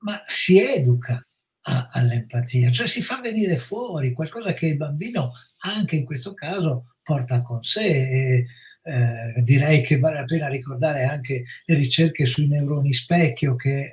ma 0.00 0.22
si 0.26 0.60
educa 0.60 1.26
a, 1.68 1.88
all'empatia, 1.92 2.70
cioè 2.70 2.86
si 2.86 3.02
fa 3.02 3.20
venire 3.20 3.56
fuori 3.56 4.12
qualcosa 4.12 4.54
che 4.54 4.66
il 4.66 4.76
bambino 4.76 5.32
anche 5.58 5.96
in 5.96 6.04
questo 6.04 6.34
caso 6.34 6.94
porta 7.02 7.42
con 7.42 7.62
sé. 7.62 7.84
E, 7.84 8.46
eh, 8.88 9.42
direi 9.42 9.82
che 9.82 9.98
vale 9.98 10.20
la 10.20 10.24
pena 10.24 10.48
ricordare 10.48 11.04
anche 11.04 11.44
le 11.66 11.74
ricerche 11.74 12.24
sui 12.24 12.48
neuroni 12.48 12.94
specchio 12.94 13.54
che 13.54 13.80
eh, 13.80 13.92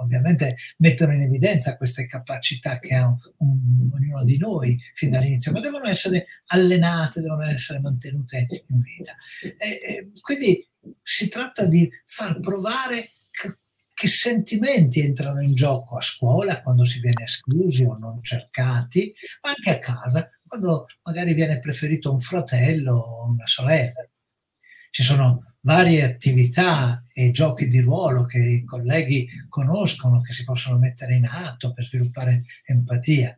ovviamente 0.00 0.56
mettono 0.78 1.12
in 1.12 1.20
evidenza 1.20 1.76
queste 1.76 2.06
capacità 2.06 2.80
che 2.80 2.94
ha 2.96 3.06
un, 3.06 3.16
un, 3.36 3.90
ognuno 3.92 4.24
di 4.24 4.38
noi 4.38 4.76
fin 4.94 5.10
dall'inizio, 5.10 5.52
ma 5.52 5.60
devono 5.60 5.86
essere 5.86 6.26
allenate, 6.46 7.20
devono 7.20 7.44
essere 7.44 7.78
mantenute 7.78 8.48
in 8.66 8.80
vita. 8.80 9.14
E, 9.40 9.68
e 9.68 10.10
quindi 10.20 10.66
si 11.00 11.28
tratta 11.28 11.66
di 11.66 11.88
far 12.04 12.40
provare 12.40 13.10
che, 14.02 14.08
sentimenti 14.08 15.00
entrano 15.00 15.40
in 15.40 15.54
gioco 15.54 15.96
a 15.96 16.00
scuola 16.00 16.60
quando 16.60 16.84
si 16.84 16.98
viene 16.98 17.22
esclusi 17.22 17.84
o 17.84 17.96
non 17.96 18.20
cercati, 18.20 19.14
ma 19.42 19.50
anche 19.50 19.70
a 19.70 19.78
casa 19.78 20.28
quando 20.44 20.86
magari 21.04 21.34
viene 21.34 21.60
preferito 21.60 22.10
un 22.10 22.18
fratello 22.18 22.96
o 22.96 23.26
una 23.28 23.46
sorella. 23.46 24.06
Ci 24.90 25.02
sono 25.04 25.54
varie 25.60 26.02
attività 26.02 27.04
e 27.12 27.30
giochi 27.30 27.68
di 27.68 27.80
ruolo 27.80 28.26
che 28.26 28.38
i 28.38 28.64
colleghi 28.64 29.28
conoscono, 29.48 30.20
che 30.20 30.32
si 30.32 30.42
possono 30.42 30.78
mettere 30.78 31.14
in 31.14 31.26
atto 31.26 31.72
per 31.72 31.84
sviluppare 31.84 32.44
empatia 32.64 33.36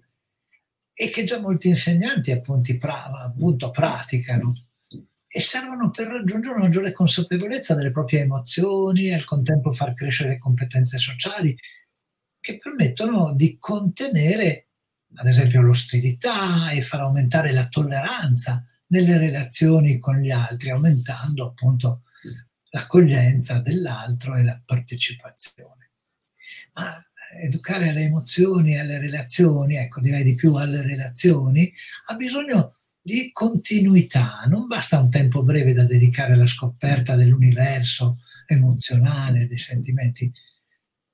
e 0.94 1.10
che 1.10 1.24
già 1.24 1.40
molti 1.40 1.68
insegnanti 1.68 2.32
appunto, 2.32 2.74
pra- 2.78 3.10
appunto 3.24 3.70
praticano 3.70 4.54
e 5.36 5.40
servono 5.40 5.90
per 5.90 6.06
raggiungere 6.06 6.54
una 6.54 6.62
maggiore 6.62 6.92
consapevolezza 6.92 7.74
delle 7.74 7.90
proprie 7.90 8.20
emozioni 8.20 9.08
e 9.08 9.14
al 9.14 9.24
contempo 9.24 9.72
far 9.72 9.92
crescere 9.92 10.28
le 10.28 10.38
competenze 10.38 10.96
sociali 10.96 11.58
che 12.38 12.56
permettono 12.56 13.32
di 13.34 13.56
contenere 13.58 14.68
ad 15.16 15.26
esempio 15.26 15.60
l'ostilità 15.60 16.70
e 16.70 16.82
far 16.82 17.00
aumentare 17.00 17.50
la 17.50 17.66
tolleranza 17.66 18.64
nelle 18.88 19.18
relazioni 19.18 19.98
con 19.98 20.18
gli 20.18 20.30
altri, 20.30 20.70
aumentando 20.70 21.48
appunto 21.48 22.02
l'accoglienza 22.70 23.58
dell'altro 23.58 24.36
e 24.36 24.44
la 24.44 24.62
partecipazione. 24.64 25.90
Ma 26.74 27.04
educare 27.40 27.88
alle 27.88 28.02
emozioni 28.02 28.74
e 28.74 28.78
alle 28.78 29.00
relazioni, 29.00 29.78
ecco 29.78 29.98
direi 30.00 30.22
di 30.22 30.34
più 30.34 30.54
alle 30.54 30.82
relazioni, 30.82 31.72
ha 32.06 32.14
bisogno 32.14 32.73
di 33.06 33.32
continuità, 33.32 34.44
non 34.46 34.66
basta 34.66 34.98
un 34.98 35.10
tempo 35.10 35.42
breve 35.42 35.74
da 35.74 35.84
dedicare 35.84 36.32
alla 36.32 36.46
scoperta 36.46 37.14
dell'universo 37.16 38.20
emozionale, 38.46 39.46
dei 39.46 39.58
sentimenti. 39.58 40.32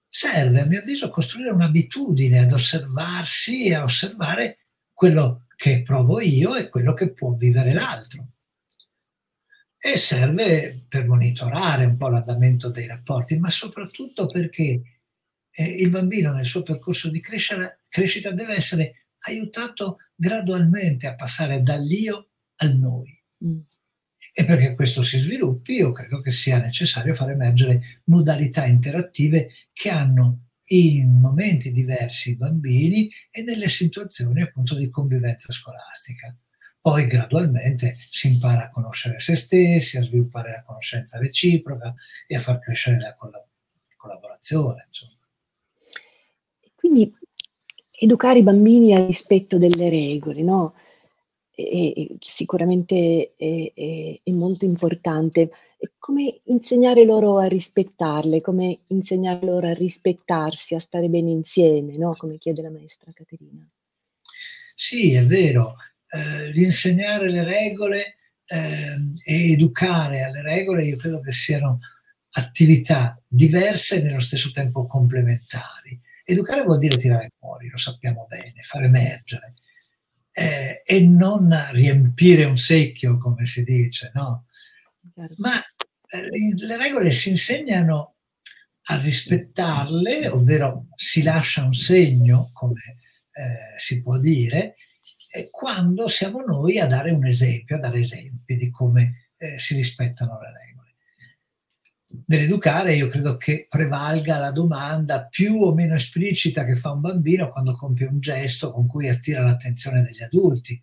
Serve, 0.06 0.60
a 0.60 0.66
mio 0.66 0.78
avviso, 0.78 1.08
costruire 1.08 1.50
un'abitudine 1.50 2.38
ad 2.38 2.52
osservarsi 2.52 3.64
e 3.64 3.74
a 3.74 3.82
osservare 3.82 4.58
quello 4.92 5.46
che 5.56 5.82
provo 5.82 6.20
io 6.20 6.54
e 6.54 6.68
quello 6.68 6.94
che 6.94 7.10
può 7.10 7.32
vivere 7.32 7.72
l'altro. 7.72 8.28
E 9.76 9.96
serve 9.96 10.84
per 10.88 11.08
monitorare 11.08 11.86
un 11.86 11.96
po' 11.96 12.08
l'andamento 12.08 12.70
dei 12.70 12.86
rapporti, 12.86 13.36
ma 13.36 13.50
soprattutto 13.50 14.26
perché 14.26 14.80
eh, 15.50 15.64
il 15.64 15.90
bambino 15.90 16.30
nel 16.30 16.46
suo 16.46 16.62
percorso 16.62 17.10
di 17.10 17.20
crescita 17.20 18.30
deve 18.30 18.54
essere 18.54 18.99
aiutato 19.20 19.98
gradualmente 20.14 21.06
a 21.06 21.14
passare 21.14 21.62
dall'io 21.62 22.30
al 22.56 22.76
noi. 22.76 23.18
Mm. 23.44 23.60
E 24.32 24.44
perché 24.44 24.74
questo 24.74 25.02
si 25.02 25.18
sviluppi, 25.18 25.74
io 25.74 25.92
credo 25.92 26.20
che 26.20 26.30
sia 26.30 26.58
necessario 26.58 27.12
far 27.14 27.30
emergere 27.30 28.00
modalità 28.04 28.64
interattive 28.64 29.50
che 29.72 29.90
hanno 29.90 30.50
in 30.72 31.18
momenti 31.20 31.72
diversi 31.72 32.30
i 32.30 32.36
bambini 32.36 33.10
e 33.30 33.42
nelle 33.42 33.68
situazioni 33.68 34.42
appunto 34.42 34.76
di 34.76 34.88
convivenza 34.88 35.52
scolastica. 35.52 36.34
Poi 36.80 37.06
gradualmente 37.06 37.96
si 38.08 38.28
impara 38.28 38.66
a 38.66 38.70
conoscere 38.70 39.18
se 39.20 39.34
stessi, 39.34 39.98
a 39.98 40.02
sviluppare 40.02 40.52
la 40.52 40.62
conoscenza 40.62 41.18
reciproca 41.18 41.92
e 42.26 42.36
a 42.36 42.40
far 42.40 42.58
crescere 42.60 42.98
la 43.00 43.14
collab- 43.14 43.48
collaborazione. 43.96 44.84
Insomma. 44.86 45.18
Quindi 46.76 47.12
educare 48.00 48.38
i 48.38 48.42
bambini 48.42 48.94
al 48.94 49.06
rispetto 49.06 49.58
delle 49.58 49.90
regole, 49.90 50.42
no? 50.42 50.74
è, 51.54 52.06
sicuramente 52.20 53.34
è, 53.36 53.72
è, 53.74 54.20
è, 54.22 54.30
molto 54.30 54.64
importante. 54.64 55.50
Come 55.98 56.40
insegnare 56.44 57.04
loro 57.04 57.38
a 57.38 57.46
rispettarle, 57.46 58.40
come 58.40 58.80
insegnare 58.88 59.44
loro 59.44 59.68
a 59.68 59.74
rispettarsi, 59.74 60.74
a 60.74 60.80
stare 60.80 61.08
bene 61.08 61.30
insieme, 61.30 61.96
no? 61.96 62.14
come 62.16 62.38
chiede 62.38 62.62
la 62.62 62.70
maestra 62.70 63.12
Caterina. 63.12 63.68
Sì, 64.74 65.12
è 65.12 65.24
vero. 65.24 65.74
Eh, 66.08 66.50
l'insegnare 66.52 67.30
le 67.30 67.44
regole 67.44 68.16
eh, 68.46 68.96
e 69.24 69.52
educare 69.52 70.22
alle 70.22 70.42
regole 70.42 70.84
io 70.84 70.96
credo 70.96 71.20
che 71.20 71.32
siano 71.32 71.78
attività 72.32 73.20
diverse 73.26 73.96
e 73.96 74.02
nello 74.02 74.20
stesso 74.20 74.50
tempo 74.50 74.86
complementari. 74.86 76.00
Educare 76.30 76.62
vuol 76.62 76.78
dire 76.78 76.96
tirare 76.96 77.28
fuori, 77.38 77.68
lo 77.68 77.76
sappiamo 77.76 78.26
bene, 78.28 78.60
far 78.62 78.84
emergere 78.84 79.54
eh, 80.32 80.82
e 80.84 81.00
non 81.00 81.52
riempire 81.72 82.44
un 82.44 82.56
secchio, 82.56 83.18
come 83.18 83.46
si 83.46 83.64
dice, 83.64 84.10
no? 84.14 84.46
Certo. 85.14 85.34
Ma 85.38 85.60
eh, 85.60 86.28
le 86.54 86.76
regole 86.76 87.10
si 87.10 87.30
insegnano 87.30 88.14
a 88.84 89.00
rispettarle, 89.00 90.28
ovvero 90.28 90.86
si 90.94 91.22
lascia 91.22 91.64
un 91.64 91.74
segno, 91.74 92.50
come 92.52 92.96
eh, 93.32 93.78
si 93.78 94.02
può 94.02 94.18
dire, 94.18 94.76
quando 95.50 96.08
siamo 96.08 96.40
noi 96.40 96.78
a 96.78 96.86
dare 96.86 97.12
un 97.12 97.24
esempio, 97.24 97.76
a 97.76 97.78
dare 97.78 98.00
esempi 98.00 98.56
di 98.56 98.70
come 98.70 99.30
eh, 99.36 99.58
si 99.58 99.74
rispettano 99.74 100.38
le 100.40 100.46
regole. 100.46 100.69
Nell'educare 102.26 102.94
io 102.94 103.08
credo 103.08 103.36
che 103.36 103.66
prevalga 103.68 104.38
la 104.38 104.50
domanda 104.50 105.26
più 105.26 105.62
o 105.62 105.72
meno 105.72 105.94
esplicita 105.94 106.64
che 106.64 106.74
fa 106.74 106.90
un 106.90 107.00
bambino 107.00 107.50
quando 107.50 107.72
compie 107.72 108.06
un 108.06 108.18
gesto 108.18 108.72
con 108.72 108.86
cui 108.86 109.08
attira 109.08 109.42
l'attenzione 109.42 110.02
degli 110.02 110.22
adulti. 110.22 110.80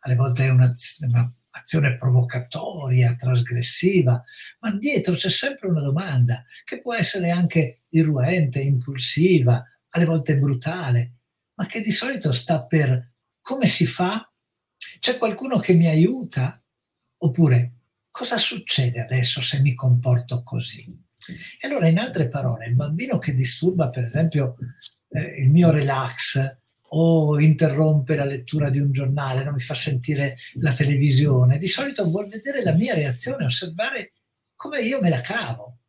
Alle 0.00 0.14
volte 0.14 0.44
è 0.44 0.50
un'azione 0.50 1.96
provocatoria, 1.96 3.16
trasgressiva, 3.16 4.22
ma 4.60 4.70
dietro 4.76 5.14
c'è 5.14 5.30
sempre 5.30 5.68
una 5.68 5.82
domanda 5.82 6.44
che 6.64 6.80
può 6.80 6.94
essere 6.94 7.30
anche 7.30 7.82
irruente, 7.88 8.60
impulsiva, 8.60 9.64
alle 9.90 10.04
volte 10.04 10.38
brutale, 10.38 11.14
ma 11.54 11.66
che 11.66 11.80
di 11.80 11.90
solito 11.90 12.30
sta 12.30 12.64
per 12.64 13.14
come 13.40 13.66
si 13.66 13.86
fa? 13.86 14.30
C'è 15.00 15.18
qualcuno 15.18 15.58
che 15.58 15.72
mi 15.72 15.86
aiuta? 15.86 16.62
Oppure 17.20 17.77
cosa 18.10 18.38
succede 18.38 19.00
adesso 19.00 19.40
se 19.40 19.60
mi 19.60 19.74
comporto 19.74 20.42
così? 20.42 21.06
E 21.60 21.66
allora, 21.66 21.88
in 21.88 21.98
altre 21.98 22.28
parole, 22.28 22.66
il 22.66 22.74
bambino 22.74 23.18
che 23.18 23.34
disturba, 23.34 23.90
per 23.90 24.04
esempio, 24.04 24.56
eh, 25.10 25.42
il 25.42 25.50
mio 25.50 25.70
relax 25.70 26.56
o 26.90 27.38
interrompe 27.38 28.14
la 28.14 28.24
lettura 28.24 28.70
di 28.70 28.78
un 28.78 28.92
giornale, 28.92 29.44
non 29.44 29.52
mi 29.52 29.60
fa 29.60 29.74
sentire 29.74 30.36
la 30.54 30.72
televisione, 30.72 31.58
di 31.58 31.68
solito 31.68 32.08
vuol 32.08 32.28
vedere 32.28 32.62
la 32.62 32.72
mia 32.72 32.94
reazione, 32.94 33.44
osservare 33.44 34.12
come 34.54 34.80
io 34.80 35.00
me 35.00 35.10
la 35.10 35.20
cavo. 35.20 35.80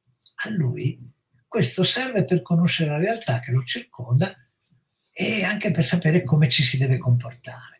A 0.43 0.49
lui 0.49 0.99
questo 1.47 1.83
serve 1.83 2.25
per 2.25 2.41
conoscere 2.41 2.91
la 2.91 2.97
realtà 2.97 3.39
che 3.39 3.51
lo 3.51 3.63
circonda 3.63 4.33
e 5.11 5.43
anche 5.43 5.71
per 5.71 5.83
sapere 5.83 6.23
come 6.23 6.47
ci 6.47 6.63
si 6.63 6.77
deve 6.77 6.97
comportare. 6.97 7.78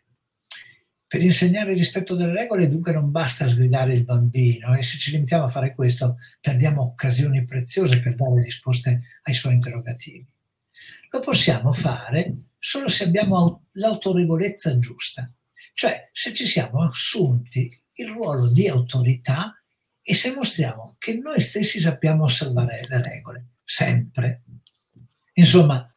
Per 1.10 1.24
insegnare 1.24 1.72
il 1.72 1.78
rispetto 1.80 2.13
delle 2.13 2.34
regole 2.34 2.68
dunque 2.68 2.92
non 2.92 3.10
basta 3.10 3.48
sgridare 3.48 3.96
il 3.96 4.04
bambino 4.04 4.75
e 4.75 4.84
se 4.84 5.00
ci 5.00 5.10
limitiamo 5.10 5.46
a 5.46 5.50
fare 5.50 5.74
questo 5.74 6.18
perdiamo 6.39 6.84
occasioni 6.84 7.44
preziose 7.46 7.98
per 7.98 8.13
dare 8.13 8.44
risposte 8.44 9.01
ai 9.24 9.34
suoi 9.34 9.54
interrogativi. 9.54 10.24
Lo 11.10 11.20
possiamo 11.20 11.74
fare 11.74 12.36
solo 12.60 12.89
se 12.89 13.06
abbiamo 13.06 13.63
l'autorevolezza 13.72 14.78
giusta, 14.78 15.28
cioè 15.74 16.12
se 16.12 16.32
ci 16.32 16.46
siamo 16.46 16.84
assunti 16.84 17.75
il 17.94 18.10
ruolo 18.10 18.48
di 18.48 18.68
autorità 18.68 19.60
e 20.04 20.13
se 20.13 20.32
mostriamo 20.36 20.98
che 21.00 21.16
noi 21.16 21.42
stessi 21.42 21.80
sappiamo 21.80 22.25
osservare 22.25 22.86
le 22.88 23.01
regole, 23.01 23.46
sempre. 23.64 24.44
Insomma, 25.33 25.92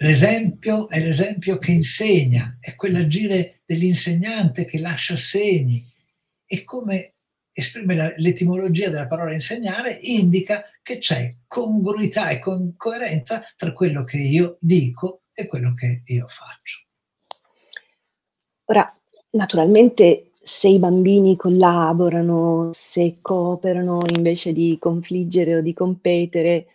L'esempio 0.00 0.88
è 0.88 1.00
l'esempio 1.00 1.58
che 1.58 1.72
insegna, 1.72 2.56
è 2.60 2.76
quell'agire 2.76 3.62
dell'insegnante 3.64 4.64
che 4.64 4.78
lascia 4.78 5.16
segni 5.16 5.84
e 6.46 6.62
come 6.62 7.14
esprime 7.50 8.14
l'etimologia 8.16 8.90
della 8.90 9.08
parola 9.08 9.32
insegnare, 9.32 9.98
indica 10.02 10.62
che 10.82 10.98
c'è 10.98 11.34
congruità 11.48 12.28
e 12.28 12.38
con 12.38 12.74
coerenza 12.76 13.42
tra 13.56 13.72
quello 13.72 14.04
che 14.04 14.18
io 14.18 14.56
dico 14.60 15.22
e 15.32 15.48
quello 15.48 15.72
che 15.72 16.02
io 16.04 16.26
faccio. 16.28 16.84
Ora, 18.66 18.96
naturalmente, 19.30 20.30
se 20.40 20.68
i 20.68 20.78
bambini 20.78 21.34
collaborano, 21.34 22.70
se 22.72 23.18
cooperano 23.20 24.04
invece 24.06 24.52
di 24.52 24.76
confliggere 24.78 25.56
o 25.56 25.60
di 25.60 25.74
competere, 25.74 26.66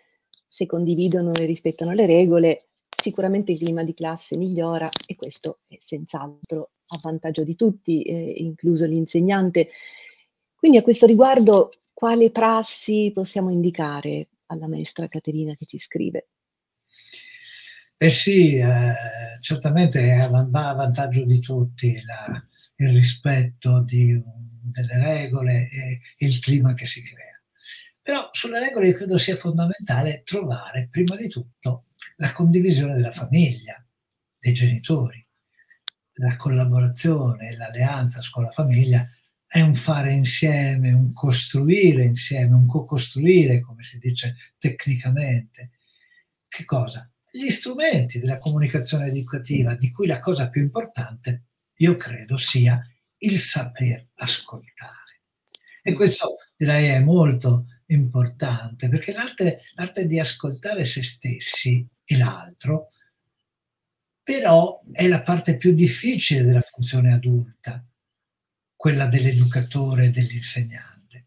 se 0.49 0.65
condividono 0.65 1.31
e 1.33 1.45
rispettano 1.45 1.93
le 1.93 2.05
regole, 2.05 2.67
sicuramente 3.03 3.51
il 3.51 3.59
clima 3.59 3.83
di 3.83 3.93
classe 3.93 4.37
migliora 4.37 4.89
e 5.05 5.15
questo 5.15 5.59
è 5.67 5.75
senz'altro 5.79 6.71
a 6.87 6.99
vantaggio 7.01 7.43
di 7.43 7.55
tutti, 7.55 8.01
eh, 8.01 8.35
incluso 8.37 8.85
l'insegnante. 8.85 9.69
Quindi 10.55 10.77
a 10.77 10.81
questo 10.81 11.05
riguardo 11.05 11.71
quale 11.93 12.31
prassi 12.31 13.11
possiamo 13.13 13.51
indicare 13.51 14.29
alla 14.47 14.67
maestra 14.67 15.07
Caterina 15.07 15.55
che 15.55 15.65
ci 15.65 15.77
scrive? 15.77 16.29
Eh 17.97 18.09
sì, 18.09 18.57
eh, 18.57 18.93
certamente 19.39 20.27
va 20.29 20.69
a 20.69 20.73
vantaggio 20.73 21.23
di 21.23 21.39
tutti 21.39 22.01
la, 22.05 22.45
il 22.77 22.89
rispetto 22.89 23.81
di, 23.83 24.21
delle 24.61 24.99
regole 24.99 25.69
e, 25.69 25.99
il 26.17 26.39
clima 26.39 26.73
che 26.73 26.85
si 26.85 27.01
crea. 27.01 27.32
Però 28.03 28.27
sulle 28.33 28.59
regole 28.59 28.89
io 28.89 28.95
credo 28.95 29.17
sia 29.17 29.37
fondamentale 29.37 30.23
trovare 30.25 30.89
prima 30.91 31.15
di 31.15 31.29
tutto 31.29 31.85
la 32.17 32.33
condivisione 32.33 32.95
della 32.95 33.11
famiglia, 33.11 33.81
dei 34.37 34.53
genitori. 34.53 35.25
La 36.17 36.35
collaborazione, 36.35 37.55
l'alleanza 37.55 38.19
scuola-famiglia 38.21 39.07
è 39.47 39.61
un 39.61 39.73
fare 39.73 40.11
insieme, 40.11 40.91
un 40.91 41.13
costruire 41.13 42.03
insieme, 42.03 42.53
un 42.53 42.67
co-costruire, 42.67 43.61
come 43.61 43.83
si 43.83 43.97
dice 43.99 44.35
tecnicamente. 44.57 45.71
Che 46.49 46.65
cosa? 46.65 47.09
Gli 47.31 47.49
strumenti 47.49 48.19
della 48.19 48.37
comunicazione 48.37 49.07
educativa, 49.07 49.75
di 49.75 49.89
cui 49.89 50.07
la 50.07 50.19
cosa 50.19 50.49
più 50.49 50.61
importante, 50.61 51.45
io 51.77 51.95
credo, 51.95 52.35
sia 52.35 52.85
il 53.19 53.39
saper 53.39 54.09
ascoltare. 54.15 55.21
E 55.81 55.93
questo 55.93 56.35
direi 56.57 56.89
è 56.89 56.99
molto 56.99 57.65
importante, 57.87 58.89
perché 58.89 59.11
l'arte, 59.11 59.61
l'arte 59.75 60.05
di 60.05 60.19
ascoltare 60.19 60.85
se 60.85 61.03
stessi 61.03 61.85
e 62.03 62.17
l'altro, 62.17 62.87
però 64.23 64.81
è 64.91 65.07
la 65.07 65.21
parte 65.21 65.57
più 65.57 65.73
difficile 65.73 66.43
della 66.43 66.61
funzione 66.61 67.13
adulta, 67.13 67.83
quella 68.75 69.07
dell'educatore 69.07 70.05
e 70.05 70.09
dell'insegnante. 70.11 71.25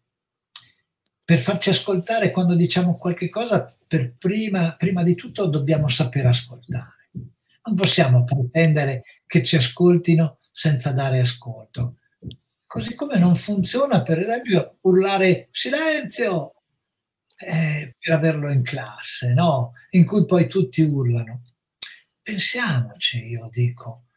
Per 1.23 1.39
farci 1.39 1.69
ascoltare 1.69 2.31
quando 2.31 2.55
diciamo 2.55 2.97
qualche 2.97 3.29
cosa, 3.29 3.75
per 3.87 4.15
prima, 4.17 4.75
prima 4.75 5.03
di 5.03 5.13
tutto 5.13 5.45
dobbiamo 5.47 5.87
saper 5.87 6.25
ascoltare. 6.25 7.09
Non 7.11 7.75
possiamo 7.75 8.23
pretendere 8.23 9.03
che 9.25 9.43
ci 9.43 9.57
ascoltino 9.57 10.39
senza 10.51 10.91
dare 10.91 11.19
ascolto. 11.19 11.97
Così 12.67 12.95
come 12.95 13.17
non 13.17 13.33
funziona, 13.35 14.01
per 14.01 14.19
esempio, 14.19 14.77
urlare 14.81 15.47
silenzio 15.51 16.63
eh, 17.37 17.95
per 17.97 18.13
averlo 18.13 18.51
in 18.51 18.61
classe, 18.61 19.33
no? 19.33 19.71
In 19.91 20.05
cui 20.05 20.25
poi 20.25 20.49
tutti 20.49 20.81
urlano. 20.81 21.43
Pensiamoci, 22.21 23.25
io 23.25 23.47
dico. 23.49 24.07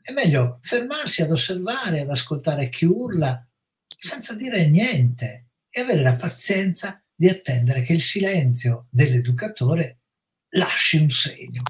È 0.00 0.10
meglio 0.12 0.58
fermarsi 0.62 1.20
ad 1.20 1.30
osservare, 1.30 2.00
ad 2.00 2.08
ascoltare 2.08 2.70
chi 2.70 2.86
urla 2.86 3.46
senza 3.98 4.34
dire 4.34 4.66
niente 4.66 5.48
e 5.68 5.80
avere 5.82 6.02
la 6.02 6.16
pazienza 6.16 7.02
di 7.14 7.28
attendere 7.28 7.82
che 7.82 7.92
il 7.92 8.00
silenzio 8.00 8.86
dell'educatore 8.90 9.98
lasci 10.50 10.96
un 10.96 11.10
segno. 11.10 11.62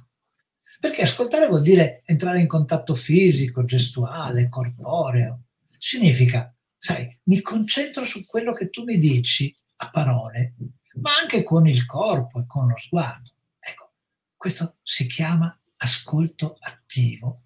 Perché 0.79 1.03
ascoltare 1.03 1.49
vuol 1.49 1.63
dire 1.63 2.03
entrare 2.05 2.39
in 2.39 2.47
contatto 2.47 2.95
fisico, 2.95 3.65
gestuale, 3.65 4.49
corporeo. 4.49 5.48
Significa, 5.79 6.55
sai, 6.77 7.19
mi 7.25 7.41
concentro 7.41 8.05
su 8.05 8.25
quello 8.27 8.53
che 8.53 8.69
tu 8.71 8.85
mi 8.85 8.99
dici 8.99 9.55
a 9.77 9.91
parole 9.91 10.55
ma 11.01 11.11
anche 11.21 11.43
con 11.43 11.67
il 11.67 11.87
corpo 11.87 12.41
e 12.41 12.45
con 12.47 12.69
lo 12.69 12.77
sguardo. 12.77 13.31
Ecco, 13.59 13.93
questo 14.37 14.77
si 14.83 15.07
chiama 15.07 15.57
ascolto 15.79 16.57
attivo, 16.61 17.43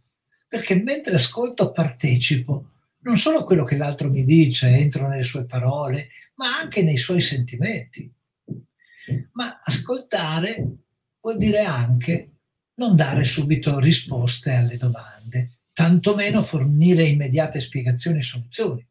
perché 0.49 0.81
mentre 0.83 1.15
ascolto 1.15 1.71
partecipo 1.71 2.69
non 3.01 3.17
solo 3.17 3.39
a 3.39 3.45
quello 3.45 3.65
che 3.65 3.77
l'altro 3.77 4.11
mi 4.11 4.25
dice, 4.25 4.69
entro 4.69 5.09
nelle 5.09 5.25
sue 5.25 5.45
parole, 5.45 6.09
ma 6.37 6.57
anche 6.57 6.83
nei 6.83 6.97
suoi 6.97 7.21
sentimenti. 7.21 8.11
Ma 9.33 9.61
ascoltare 9.63 10.65
vuol 11.21 11.37
dire 11.37 11.61
anche 11.61 12.31
non 12.75 12.95
dare 12.95 13.25
subito 13.25 13.81
risposte 13.81 14.53
alle 14.53 14.77
domande, 14.77 15.59
tantomeno 15.73 16.43
fornire 16.43 17.05
immediate 17.05 17.61
spiegazioni 17.61 18.19
e 18.19 18.23
soluzioni. 18.23 18.87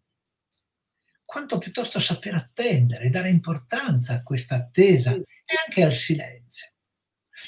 Quanto 1.23 1.57
piuttosto 1.57 1.99
saper 1.99 2.35
attendere, 2.35 3.09
dare 3.09 3.29
importanza 3.29 4.15
a 4.15 4.23
questa 4.23 4.55
attesa 4.55 5.13
e 5.13 5.23
anche 5.65 5.83
al 5.83 5.93
silenzio. 5.93 6.71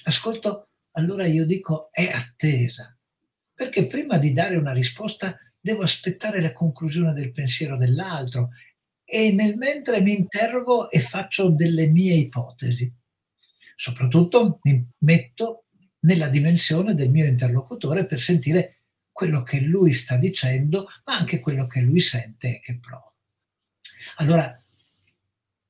L'ascolto, 0.05 0.69
allora 0.91 1.25
io 1.25 1.45
dico, 1.45 1.89
è 1.91 2.05
attesa, 2.05 2.95
perché 3.53 3.85
prima 3.85 4.17
di 4.17 4.31
dare 4.31 4.55
una 4.55 4.71
risposta 4.71 5.37
devo 5.59 5.83
aspettare 5.83 6.41
la 6.41 6.53
conclusione 6.53 7.13
del 7.13 7.31
pensiero 7.31 7.75
dell'altro 7.75 8.51
e 9.03 9.31
nel 9.31 9.57
mentre 9.57 10.01
mi 10.01 10.15
interrogo 10.15 10.89
e 10.89 10.99
faccio 10.99 11.49
delle 11.49 11.87
mie 11.87 12.15
ipotesi. 12.15 12.91
Soprattutto 13.75 14.59
mi 14.63 14.85
metto 14.99 15.65
nella 16.01 16.29
dimensione 16.29 16.93
del 16.93 17.09
mio 17.09 17.25
interlocutore 17.25 18.05
per 18.05 18.19
sentire 18.19 18.82
quello 19.13 19.43
che 19.43 19.61
lui 19.61 19.93
sta 19.93 20.17
dicendo, 20.17 20.89
ma 21.05 21.15
anche 21.15 21.39
quello 21.39 21.67
che 21.67 21.79
lui 21.79 22.01
sente 22.01 22.55
e 22.55 22.59
che 22.59 22.77
prova. 22.79 23.13
Allora, 24.17 24.61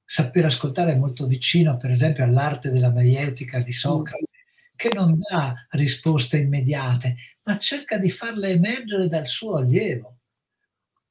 saper 0.04 0.46
ascoltare 0.46 0.94
è 0.94 0.96
molto 0.96 1.28
vicino, 1.28 1.78
per 1.78 1.92
esempio, 1.92 2.24
all'arte 2.24 2.72
della 2.72 2.92
maieutica 2.92 3.60
di 3.60 3.74
Socrate, 3.74 4.26
che 4.76 4.90
non 4.94 5.16
dà 5.18 5.68
risposte 5.72 6.38
immediate, 6.38 7.16
ma 7.44 7.58
cerca 7.58 7.98
di 7.98 8.10
farle 8.10 8.50
emergere 8.50 9.08
dal 9.08 9.28
suo 9.28 9.58
allievo. 9.58 10.20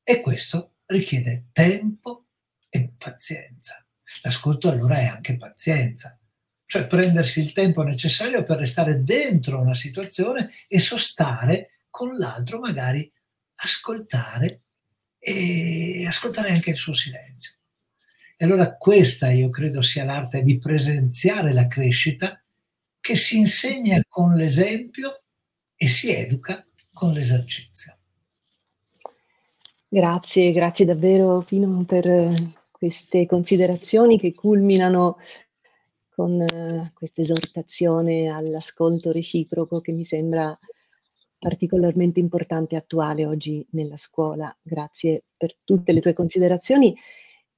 E 0.03 0.21
questo 0.21 0.77
richiede 0.87 1.47
tempo 1.53 2.27
e 2.69 2.93
pazienza. 2.97 3.85
L'ascolto 4.23 4.69
allora 4.69 4.97
è 4.97 5.07
anche 5.07 5.37
pazienza, 5.37 6.19
cioè 6.67 6.87
prendersi 6.87 7.41
il 7.41 7.53
tempo 7.53 7.83
necessario 7.83 8.43
per 8.43 8.59
restare 8.59 9.03
dentro 9.03 9.61
una 9.61 9.75
situazione 9.75 10.51
e 10.69 10.79
sostare 10.81 11.72
con 11.93 12.17
l'altro, 12.17 12.59
magari 12.59 13.13
ascoltare 13.57 14.63
e 15.19 16.05
ascoltare 16.07 16.49
anche 16.49 16.71
il 16.71 16.77
suo 16.77 16.95
silenzio. 16.95 17.53
E 18.37 18.45
allora 18.47 18.77
questa 18.77 19.31
io 19.31 19.51
credo 19.51 19.83
sia 19.83 20.05
l'arte 20.05 20.43
di 20.43 20.59
presenziare 20.59 21.53
la 21.53 21.69
crescita 21.69 22.43
che 22.99 23.15
si 23.15 23.37
insegna 23.37 24.01
con 24.09 24.35
l'esempio 24.35 25.23
e 25.77 25.87
si 25.87 26.11
educa 26.11 26.67
con 26.93 27.13
l'esercizio. 27.13 27.97
Grazie, 29.87 30.51
grazie 30.53 30.87
davvero 30.87 31.43
Pino 31.43 31.85
per 31.85 32.35
queste 32.71 33.27
considerazioni 33.27 34.19
che 34.19 34.33
culminano 34.33 35.19
con 36.09 36.33
uh, 36.33 36.91
questa 36.93 37.23
esortazione 37.23 38.29
all'ascolto 38.29 39.13
reciproco 39.13 39.81
che 39.81 39.93
mi 39.93 40.05
sembra 40.05 40.59
particolarmente 41.43 42.21
importante 42.21 42.77
e 42.77 42.79
attuale 42.79 43.27
oggi 43.27 43.67
nella 43.71 43.97
scuola. 43.97 44.57
Grazie 44.63 45.25
per 45.37 45.57
tutte 45.65 45.91
le 45.91 46.01
tue 46.01 46.13
considerazioni. 46.13 46.97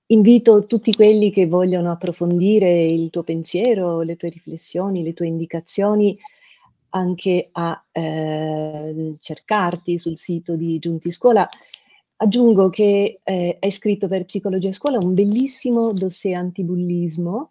Invito 0.06 0.66
tutti 0.66 0.92
quelli 0.92 1.30
che 1.30 1.46
vogliono 1.46 1.90
approfondire 1.90 2.84
il 2.84 3.10
tuo 3.10 3.22
pensiero, 3.22 4.00
le 4.00 4.16
tue 4.16 4.30
riflessioni, 4.30 5.02
le 5.02 5.12
tue 5.12 5.26
indicazioni 5.26 6.16
anche 6.90 7.48
a 7.52 7.84
eh, 7.90 9.16
cercarti 9.18 9.98
sul 9.98 10.16
sito 10.18 10.54
di 10.56 10.78
Giunti 10.78 11.10
Scuola 11.10 11.48
Aggiungo 12.16 12.70
che 12.70 13.20
eh, 13.22 13.56
hai 13.58 13.70
scritto 13.72 14.06
per 14.06 14.24
Psicologia 14.24 14.72
Scuola 14.72 14.98
un 14.98 15.14
bellissimo 15.14 15.92
dossier 15.92 16.36
antibullismo 16.36 17.50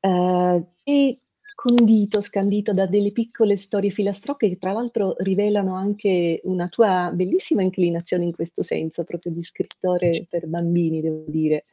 eh, 0.00 0.64
e 0.82 1.18
condito, 1.54 2.20
scandito 2.20 2.72
da 2.72 2.86
delle 2.86 3.12
piccole 3.12 3.56
storie 3.56 3.90
filastrocche 3.90 4.48
che 4.48 4.58
tra 4.58 4.72
l'altro 4.72 5.14
rivelano 5.18 5.74
anche 5.74 6.40
una 6.44 6.68
tua 6.68 7.10
bellissima 7.14 7.62
inclinazione 7.62 8.24
in 8.24 8.32
questo 8.32 8.62
senso, 8.62 9.04
proprio 9.04 9.32
di 9.32 9.42
scrittore 9.42 10.26
per 10.28 10.46
bambini, 10.46 11.00
devo 11.00 11.24
dire. 11.26 11.64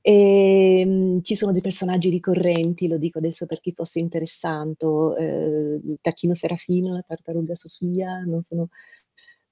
E, 0.00 0.80
ehm, 0.80 0.90
mh, 1.16 1.22
ci 1.22 1.36
sono 1.36 1.52
dei 1.52 1.60
personaggi 1.60 2.08
ricorrenti, 2.10 2.88
lo 2.88 2.98
dico 2.98 3.18
adesso 3.18 3.46
per 3.46 3.60
chi 3.60 3.72
fosse 3.72 3.98
interessato, 3.98 5.16
eh, 5.16 5.80
il 5.82 5.98
tacchino 6.00 6.34
Serafino, 6.34 6.94
la 6.94 7.04
tartaruga 7.06 7.54
Sofia, 7.56 8.20
non 8.20 8.42
sono 8.42 8.68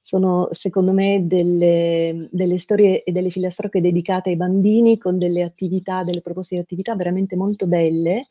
sono 0.07 0.49
secondo 0.53 0.93
me 0.93 1.27
delle, 1.27 2.29
delle, 2.31 2.59
storie 2.59 3.03
e 3.03 3.11
delle 3.11 3.31
filastrocche 3.31 3.81
dedicate 3.81 4.31
ai 4.31 4.37
bambini 4.37 4.99
con 4.99 5.19
delle 5.19 5.43
attività, 5.43 6.05
delle 6.05 6.21
proposte 6.21 6.55
di 6.55 6.61
attività 6.61 6.95
veramente 6.95 7.35
molto 7.35 7.67
belle 7.67 8.29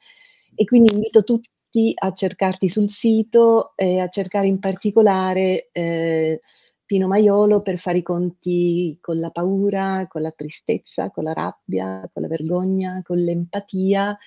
e 0.55 0.65
quindi 0.65 0.93
invito 0.93 1.23
tutti 1.23 1.93
a 1.95 2.13
cercarti 2.13 2.69
sul 2.69 2.89
sito 2.89 3.73
e 3.75 3.99
a 3.99 4.07
cercare 4.07 4.47
in 4.47 4.59
particolare 4.59 5.69
eh, 5.71 6.39
Pino 6.85 7.07
Maiolo 7.07 7.61
per 7.61 7.79
fare 7.79 7.97
i 7.97 8.03
conti 8.03 8.97
con 9.01 9.19
la 9.19 9.31
paura, 9.31 10.05
con 10.07 10.21
la 10.21 10.31
tristezza, 10.31 11.09
con 11.09 11.23
la 11.23 11.33
rabbia, 11.33 12.09
con 12.13 12.21
la 12.21 12.27
vergogna, 12.27 13.01
con 13.03 13.17
l'empatia. 13.17 14.17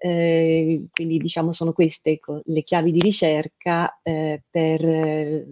Eh, 0.00 0.86
quindi 0.90 1.18
diciamo 1.18 1.52
sono 1.52 1.72
queste 1.72 2.20
le 2.44 2.62
chiavi 2.62 2.92
di 2.92 3.00
ricerca 3.00 3.98
eh, 4.02 4.42
per 4.48 5.46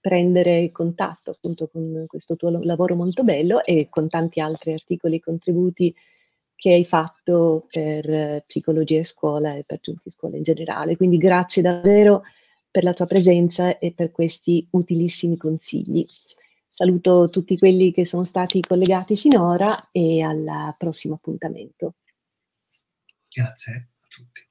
prendere 0.00 0.70
contatto 0.70 1.32
appunto 1.32 1.68
con 1.68 2.04
questo 2.06 2.36
tuo 2.36 2.50
lavoro 2.62 2.94
molto 2.94 3.24
bello 3.24 3.64
e 3.64 3.88
con 3.88 4.08
tanti 4.08 4.40
altri 4.40 4.72
articoli 4.72 5.16
e 5.16 5.20
contributi 5.20 5.94
che 6.56 6.72
hai 6.72 6.84
fatto 6.84 7.66
per 7.70 8.42
Psicologia 8.46 8.98
e 8.98 9.04
Scuola 9.04 9.54
e 9.54 9.62
per 9.64 9.78
Giunti 9.80 10.10
Scuola 10.10 10.36
in 10.36 10.42
generale. 10.42 10.96
Quindi 10.96 11.18
grazie 11.18 11.62
davvero 11.62 12.22
per 12.70 12.82
la 12.82 12.94
tua 12.94 13.06
presenza 13.06 13.78
e 13.78 13.92
per 13.92 14.10
questi 14.10 14.66
utilissimi 14.72 15.36
consigli. 15.36 16.04
Saluto 16.72 17.30
tutti 17.30 17.56
quelli 17.56 17.92
che 17.92 18.04
sono 18.04 18.24
stati 18.24 18.60
collegati 18.60 19.16
finora 19.16 19.88
e 19.92 20.22
al 20.22 20.74
prossimo 20.76 21.14
appuntamento. 21.14 21.94
Grazie 23.28 23.88
a 24.00 24.06
tutti. 24.08 24.45